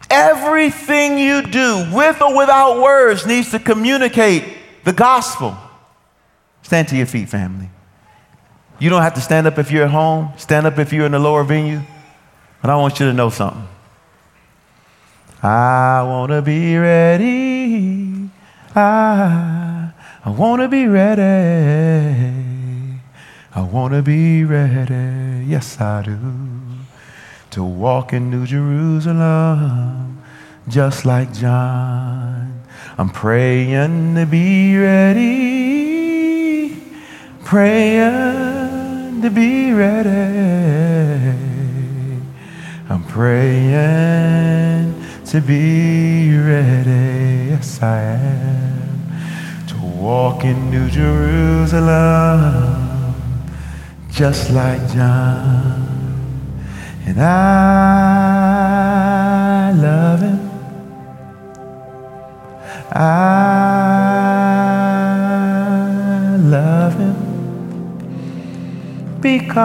Everything 0.10 1.20
you 1.20 1.44
do, 1.44 1.88
with 1.94 2.20
or 2.24 2.36
without 2.36 2.82
words, 2.82 3.24
needs 3.24 3.52
to 3.52 3.60
communicate 3.60 4.44
the 4.84 4.92
gospel. 4.92 5.56
Stand 6.64 6.88
to 6.88 6.98
your 6.98 7.06
feet, 7.06 7.30
family. 7.30 7.70
You 8.80 8.90
don't 8.90 9.04
have 9.04 9.14
to 9.14 9.22
stand 9.22 9.46
up 9.46 9.60
if 9.60 9.72
you're 9.72 9.84
at 9.86 9.92
home, 9.92 10.34
stand 10.38 10.66
up 10.66 10.80
if 10.80 10.92
you're 10.92 11.06
in 11.06 11.12
the 11.12 11.20
lower 11.20 11.44
venue. 11.44 11.82
But 12.64 12.72
I 12.72 12.76
want 12.78 13.00
you 13.00 13.06
to 13.06 13.14
know 13.14 13.30
something. 13.30 13.68
I 15.44 16.02
want 16.02 16.32
to 16.32 16.42
be 16.42 16.78
ready. 16.78 18.32
I, 18.74 19.92
I 20.26 20.30
want 20.32 20.64
to 20.64 20.68
be 20.68 20.88
ready. 20.88 21.22
I 23.54 23.62
want 23.62 23.94
to 23.94 24.02
be 24.02 24.44
ready. 24.44 25.46
Yes, 25.46 25.80
I 25.80 26.02
do 26.02 26.55
to 27.56 27.64
walk 27.64 28.12
in 28.12 28.30
New 28.30 28.46
Jerusalem 28.46 30.22
just 30.68 31.06
like 31.06 31.32
John. 31.32 32.62
I'm 32.98 33.10
praying 33.10 34.16
to 34.16 34.26
be 34.26 34.78
ready, 34.78 35.24
praying 37.46 39.22
to 39.22 39.30
be 39.30 39.72
ready. 39.72 40.10
I'm 42.90 43.06
praying 43.06 43.74
to 45.28 45.40
be 45.40 46.38
ready, 46.38 47.52
yes 47.52 47.82
I 47.82 48.02
am, 48.02 49.00
to 49.68 49.78
walk 49.78 50.44
in 50.44 50.70
New 50.70 50.90
Jerusalem 50.90 51.86
just 54.12 54.52
like 54.52 54.86
John. 54.92 55.95
And 57.08 57.22
I 57.22 57.36
love 59.74 60.22
him. 60.22 60.40
I 62.92 63.36
love 66.40 66.98
him 66.98 67.16
because 69.22 69.62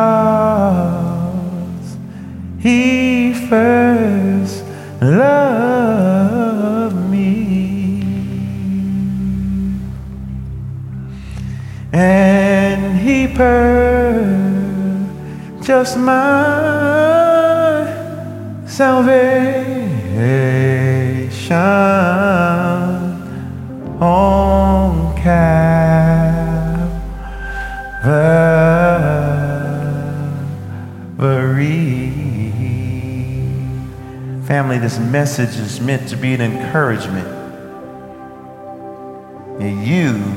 he 2.59 3.33
first 3.33 4.65
loved 5.01 5.51
me. 7.09 8.03
And 11.91 12.99
he 12.99 13.27
purchased 13.29 13.57
my 15.97 17.10
salvation 18.81 19.21
on 24.01 25.15
Calvary. 25.19 25.83
Family, 34.47 34.79
this 34.79 34.99
message 34.99 35.59
is 35.59 35.79
meant 35.83 36.09
to 36.09 36.17
be 36.17 36.33
an 36.33 36.41
encouragement. 36.41 37.29
And 39.61 39.87
you 39.87 40.37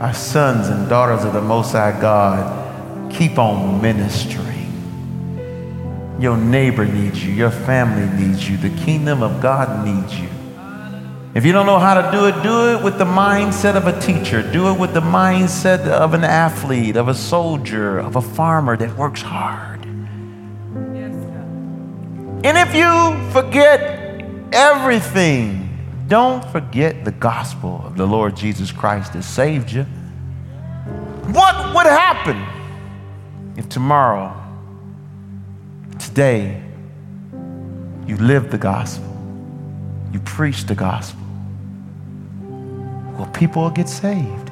are 0.00 0.12
sons 0.12 0.66
and 0.66 0.88
daughters 0.88 1.24
of 1.24 1.32
the 1.32 1.40
Most 1.40 1.70
High 1.70 2.00
God. 2.00 3.12
Keep 3.12 3.38
on 3.38 3.80
ministering. 3.80 4.53
Your 6.18 6.36
neighbor 6.36 6.84
needs 6.84 7.24
you. 7.24 7.32
Your 7.32 7.50
family 7.50 8.06
needs 8.24 8.48
you. 8.48 8.56
The 8.56 8.70
kingdom 8.84 9.22
of 9.22 9.40
God 9.42 9.84
needs 9.84 10.18
you. 10.18 10.28
If 11.34 11.44
you 11.44 11.50
don't 11.50 11.66
know 11.66 11.80
how 11.80 12.00
to 12.00 12.12
do 12.12 12.26
it, 12.26 12.40
do 12.44 12.76
it 12.76 12.84
with 12.84 12.96
the 12.96 13.04
mindset 13.04 13.74
of 13.74 13.88
a 13.88 14.00
teacher. 14.00 14.40
Do 14.52 14.68
it 14.68 14.78
with 14.78 14.94
the 14.94 15.00
mindset 15.00 15.84
of 15.88 16.14
an 16.14 16.22
athlete, 16.22 16.94
of 16.94 17.08
a 17.08 17.14
soldier, 17.14 17.98
of 17.98 18.14
a 18.14 18.22
farmer 18.22 18.76
that 18.76 18.96
works 18.96 19.20
hard. 19.20 19.84
and 22.44 22.58
if 22.58 22.74
you 22.74 23.32
forget 23.32 24.22
everything, 24.52 25.68
don't 26.06 26.44
forget 26.52 27.04
the 27.04 27.10
gospel 27.10 27.82
of 27.84 27.96
the 27.96 28.06
Lord 28.06 28.36
Jesus 28.36 28.70
Christ 28.70 29.14
that 29.14 29.24
saved 29.24 29.72
you. 29.72 29.82
What 31.32 31.74
would 31.74 31.86
happen 31.86 32.44
if 33.56 33.68
tomorrow 33.68 34.43
Today, 36.14 36.62
you 38.06 38.16
live 38.18 38.52
the 38.52 38.56
gospel, 38.56 39.04
you 40.12 40.20
preach 40.20 40.62
the 40.62 40.76
gospel. 40.76 41.26
Well, 43.18 43.28
people 43.34 43.62
will 43.62 43.70
get 43.70 43.88
saved. 43.88 44.50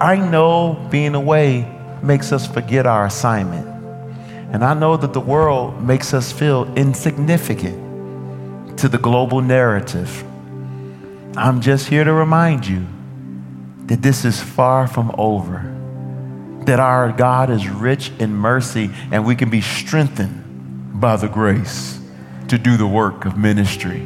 I 0.00 0.16
know 0.16 0.82
being 0.90 1.14
away 1.14 1.70
makes 2.02 2.32
us 2.32 2.46
forget 2.46 2.86
our 2.86 3.04
assignment. 3.04 3.66
And 4.54 4.64
I 4.64 4.72
know 4.72 4.96
that 4.96 5.12
the 5.12 5.20
world 5.20 5.82
makes 5.82 6.14
us 6.14 6.32
feel 6.32 6.64
insignificant 6.74 8.78
to 8.78 8.88
the 8.88 8.96
global 8.96 9.42
narrative. 9.42 10.24
I'm 11.36 11.60
just 11.60 11.88
here 11.88 12.04
to 12.04 12.14
remind 12.14 12.66
you 12.66 12.86
that 13.88 14.00
this 14.00 14.24
is 14.24 14.40
far 14.40 14.86
from 14.86 15.14
over 15.18 15.77
that 16.68 16.78
our 16.78 17.10
God 17.10 17.48
is 17.48 17.66
rich 17.66 18.12
in 18.18 18.34
mercy 18.34 18.90
and 19.10 19.24
we 19.24 19.34
can 19.34 19.48
be 19.48 19.62
strengthened 19.62 21.00
by 21.00 21.16
the 21.16 21.26
grace 21.26 21.98
to 22.48 22.58
do 22.58 22.76
the 22.76 22.86
work 22.86 23.24
of 23.24 23.38
ministry. 23.38 24.00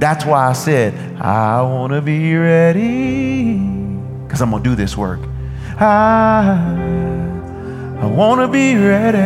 That's 0.00 0.24
why 0.24 0.48
I 0.48 0.52
said, 0.52 0.94
I 1.20 1.62
want 1.62 1.92
to 1.92 2.02
be 2.02 2.34
ready 2.34 3.58
because 4.24 4.42
I'm 4.42 4.50
going 4.50 4.64
to 4.64 4.70
do 4.70 4.74
this 4.74 4.96
work. 4.96 5.20
I, 5.78 6.58
I 8.00 8.06
want 8.06 8.40
to 8.40 8.48
be 8.48 8.74
ready. 8.74 9.18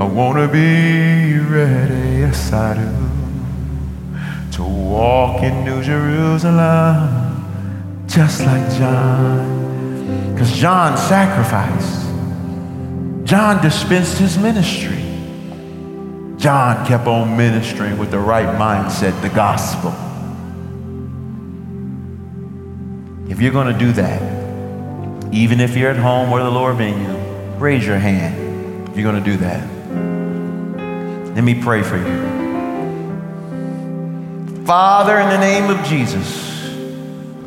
I 0.00 0.04
want 0.04 0.38
to 0.38 0.48
be 0.48 1.38
ready. 1.38 2.18
Yes, 2.22 2.52
I 2.52 2.74
do 2.74 3.13
to 4.54 4.62
walk 4.62 5.42
in 5.42 5.64
New 5.64 5.82
Jerusalem 5.82 7.34
just 8.06 8.40
like 8.46 8.70
John. 8.78 10.32
Because 10.32 10.52
John 10.52 10.96
sacrificed. 10.96 12.04
John 13.24 13.60
dispensed 13.60 14.18
his 14.18 14.38
ministry. 14.38 15.02
John 16.38 16.86
kept 16.86 17.08
on 17.08 17.36
ministering 17.36 17.98
with 17.98 18.12
the 18.12 18.18
right 18.18 18.46
mindset, 18.58 19.20
the 19.22 19.30
gospel. 19.30 19.92
If 23.28 23.40
you're 23.40 23.52
going 23.52 23.72
to 23.72 23.78
do 23.78 23.90
that, 23.92 25.34
even 25.34 25.58
if 25.58 25.76
you're 25.76 25.90
at 25.90 25.96
home 25.96 26.30
or 26.32 26.40
the 26.40 26.50
Lord 26.50 26.78
you, 26.78 27.16
raise 27.58 27.84
your 27.84 27.98
hand 27.98 28.88
if 28.88 28.96
you're 28.96 29.10
going 29.10 29.24
to 29.24 29.30
do 29.30 29.36
that. 29.38 29.66
Let 31.34 31.42
me 31.42 31.60
pray 31.60 31.82
for 31.82 31.96
you. 31.96 32.33
Father, 34.64 35.18
in 35.18 35.28
the 35.28 35.36
name 35.36 35.68
of 35.68 35.84
Jesus, 35.84 36.72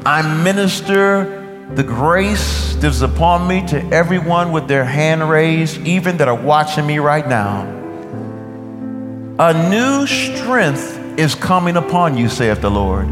I 0.05 0.21
minister 0.43 1.65
the 1.73 1.81
grace 1.81 2.75
that 2.75 2.83
is 2.83 3.01
upon 3.01 3.47
me 3.47 3.65
to 3.69 3.83
everyone 3.91 4.51
with 4.51 4.67
their 4.67 4.85
hand 4.85 5.27
raised, 5.27 5.81
even 5.81 6.17
that 6.17 6.27
are 6.27 6.39
watching 6.39 6.85
me 6.85 6.99
right 6.99 7.27
now. 7.27 7.63
A 9.39 9.67
new 9.67 10.05
strength 10.05 10.95
is 11.17 11.33
coming 11.33 11.75
upon 11.75 12.17
you, 12.17 12.29
saith 12.29 12.61
the 12.61 12.69
Lord. 12.69 13.07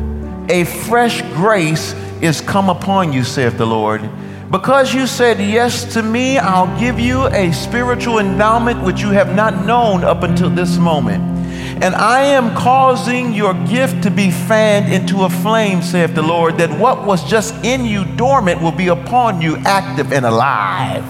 A 0.52 0.66
fresh 0.66 1.24
grace 1.34 1.94
is 2.22 2.42
come 2.42 2.70
upon 2.70 3.12
you, 3.12 3.24
saith 3.24 3.58
the 3.58 3.66
Lord. 3.66 4.08
Because 4.52 4.94
you 4.94 5.08
said 5.08 5.40
yes 5.40 5.96
to 5.96 6.04
me, 6.04 6.38
I'll 6.38 6.80
give 6.80 7.00
you 7.00 7.26
a 7.30 7.52
spiritual 7.52 8.20
endowment 8.20 8.84
which 8.84 9.02
you 9.02 9.10
have 9.10 9.36
not 9.36 9.66
known 9.66 10.04
up 10.04 10.22
until 10.22 10.52
this 10.52 10.78
moment. 10.78 11.35
And 11.82 11.94
I 11.94 12.22
am 12.22 12.56
causing 12.56 13.34
your 13.34 13.54
gift 13.66 14.04
to 14.04 14.12
be 14.12 14.32
fanned 14.32 14.92
into 14.94 15.24
a 15.24 15.30
flame, 15.30 15.82
saith 15.82 16.16
the 16.16 16.22
Lord, 16.22 16.58
that 16.58 16.80
what 16.80 17.06
was 17.06 17.30
just 17.30 17.54
in 17.66 17.86
you 17.86 18.06
dormant 18.16 18.62
will 18.62 18.72
be 18.72 18.88
upon 18.88 19.42
you 19.42 19.58
active 19.58 20.14
and 20.14 20.26
alive. 20.26 21.06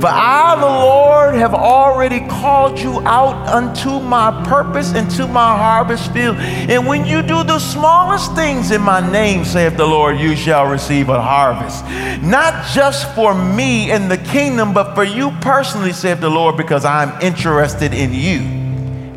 For 0.00 0.06
I, 0.06 0.54
the 0.58 0.66
Lord, 0.66 1.34
have 1.34 1.54
already 1.54 2.20
called 2.20 2.78
you 2.78 3.00
out 3.00 3.48
unto 3.48 4.00
my 4.00 4.44
purpose, 4.44 4.94
into 4.94 5.26
my 5.26 5.56
harvest 5.56 6.12
field. 6.12 6.36
And 6.36 6.86
when 6.86 7.04
you 7.04 7.22
do 7.22 7.42
the 7.42 7.58
smallest 7.58 8.34
things 8.34 8.70
in 8.70 8.82
my 8.82 9.00
name, 9.10 9.44
saith 9.44 9.76
the 9.76 9.86
Lord, 9.86 10.18
you 10.18 10.36
shall 10.36 10.66
receive 10.66 11.08
a 11.08 11.20
harvest. 11.20 11.84
Not 12.22 12.66
just 12.72 13.12
for 13.14 13.34
me 13.34 13.90
in 13.90 14.08
the 14.08 14.18
kingdom, 14.18 14.72
but 14.72 14.94
for 14.94 15.04
you 15.04 15.32
personally, 15.40 15.92
saith 15.92 16.20
the 16.20 16.30
Lord, 16.30 16.56
because 16.56 16.84
I'm 16.84 17.20
interested 17.20 17.92
in 17.92 18.14
you 18.14 18.63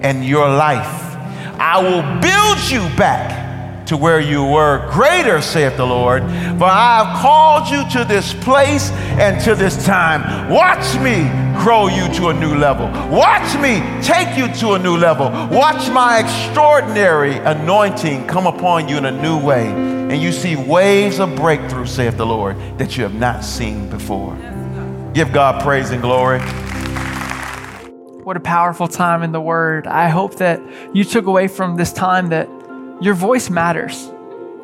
and 0.08 0.26
your 0.26 0.48
life. 0.48 1.04
I 1.60 1.82
will 1.82 2.22
build 2.22 2.72
you 2.72 2.98
back 2.98 3.86
to 3.88 3.98
where 3.98 4.22
you 4.22 4.46
were. 4.46 4.90
Greater, 4.94 5.42
saith 5.42 5.76
the 5.76 5.86
Lord, 5.86 6.24
for 6.24 6.64
I 6.64 7.04
have 7.04 7.22
called 7.22 7.70
you 7.70 7.84
to 8.00 8.08
this 8.08 8.34
place 8.34 8.90
and 9.20 9.44
to 9.44 9.54
this 9.54 9.86
time. 9.86 10.50
Watch 10.50 10.96
me 11.00 11.30
grow 11.62 11.88
you 11.88 12.08
to 12.14 12.30
a 12.30 12.34
new 12.34 12.56
level. 12.56 12.88
Watch 13.14 13.54
me 13.60 13.82
take 14.02 14.38
you 14.38 14.48
to 14.62 14.74
a 14.76 14.80
new 14.80 14.96
level. 14.96 15.30
Watch 15.56 15.90
my 15.90 16.20
extraordinary 16.20 17.36
anointing 17.36 18.28
come 18.28 18.48
upon 18.48 18.88
you 18.88 18.98
in 18.98 19.06
a 19.06 19.22
new 19.22 19.38
way. 19.38 19.68
And 19.68 20.22
you 20.22 20.32
see 20.32 20.56
waves 20.56 21.20
of 21.20 21.36
breakthrough, 21.36 21.86
saith 21.86 22.16
the 22.16 22.26
Lord, 22.26 22.56
that 22.78 22.96
you 22.96 23.04
have 23.04 23.16
not 23.16 23.44
seen 23.44 23.90
before. 23.90 24.38
Give 25.14 25.34
God 25.34 25.62
praise 25.62 25.90
and 25.90 26.02
glory. 26.02 26.40
What 28.28 28.36
a 28.36 28.42
powerful 28.42 28.90
time 28.90 29.24
in 29.24 29.32
the 29.32 29.40
Word. 29.40 29.88
I 29.88 30.10
hope 30.10 30.36
that 30.36 30.60
you 30.94 31.06
took 31.06 31.28
away 31.28 31.48
from 31.48 31.78
this 31.78 31.94
time 31.94 32.28
that 32.32 32.50
your 33.00 33.14
voice 33.14 33.50
matters, 33.50 34.12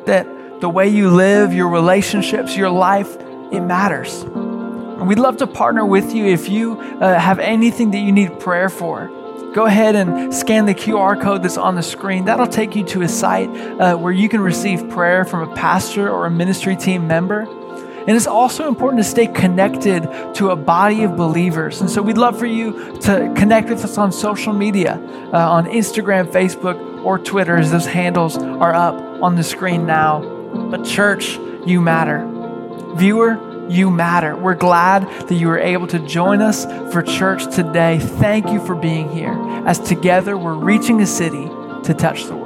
that 0.04 0.26
the 0.60 0.68
way 0.68 0.88
you 0.88 1.08
live, 1.08 1.54
your 1.54 1.70
relationships, 1.70 2.54
your 2.54 2.68
life, 2.68 3.16
it 3.50 3.62
matters. 3.62 4.20
And 4.20 5.08
we'd 5.08 5.18
love 5.18 5.38
to 5.38 5.46
partner 5.46 5.86
with 5.86 6.14
you 6.14 6.26
if 6.26 6.50
you 6.50 6.78
uh, 6.78 7.18
have 7.18 7.38
anything 7.38 7.92
that 7.92 8.00
you 8.00 8.12
need 8.12 8.38
prayer 8.38 8.68
for. 8.68 9.06
Go 9.54 9.64
ahead 9.64 9.96
and 9.96 10.34
scan 10.34 10.66
the 10.66 10.74
QR 10.74 11.18
code 11.18 11.42
that's 11.42 11.56
on 11.56 11.74
the 11.74 11.82
screen. 11.82 12.26
That'll 12.26 12.46
take 12.46 12.76
you 12.76 12.84
to 12.88 13.00
a 13.00 13.08
site 13.08 13.48
uh, 13.48 13.96
where 13.96 14.12
you 14.12 14.28
can 14.28 14.42
receive 14.42 14.90
prayer 14.90 15.24
from 15.24 15.50
a 15.50 15.54
pastor 15.54 16.10
or 16.10 16.26
a 16.26 16.30
ministry 16.30 16.76
team 16.76 17.06
member. 17.06 17.46
And 18.06 18.16
it's 18.16 18.26
also 18.26 18.68
important 18.68 19.02
to 19.02 19.08
stay 19.08 19.26
connected 19.26 20.02
to 20.34 20.50
a 20.50 20.56
body 20.56 21.04
of 21.04 21.16
believers. 21.16 21.80
And 21.80 21.88
so 21.88 22.02
we'd 22.02 22.18
love 22.18 22.38
for 22.38 22.46
you 22.46 22.98
to 23.00 23.32
connect 23.34 23.70
with 23.70 23.82
us 23.82 23.96
on 23.96 24.12
social 24.12 24.52
media, 24.52 25.00
uh, 25.32 25.50
on 25.50 25.66
Instagram, 25.66 26.26
Facebook, 26.26 27.02
or 27.04 27.18
Twitter, 27.18 27.56
as 27.56 27.70
those 27.70 27.86
handles 27.86 28.36
are 28.36 28.74
up 28.74 28.94
on 29.22 29.36
the 29.36 29.42
screen 29.42 29.86
now. 29.86 30.20
But, 30.70 30.84
church, 30.84 31.38
you 31.66 31.80
matter. 31.80 32.28
Viewer, 32.96 33.66
you 33.68 33.90
matter. 33.90 34.36
We're 34.36 34.54
glad 34.54 35.08
that 35.28 35.34
you 35.34 35.48
were 35.48 35.58
able 35.58 35.86
to 35.88 35.98
join 35.98 36.42
us 36.42 36.66
for 36.92 37.02
church 37.02 37.54
today. 37.54 37.98
Thank 37.98 38.50
you 38.50 38.64
for 38.64 38.74
being 38.74 39.08
here. 39.08 39.34
As 39.66 39.78
together 39.78 40.36
we're 40.36 40.54
reaching 40.54 41.00
a 41.00 41.06
city 41.06 41.46
to 41.84 41.94
touch 41.94 42.24
the 42.24 42.36
world. 42.36 42.43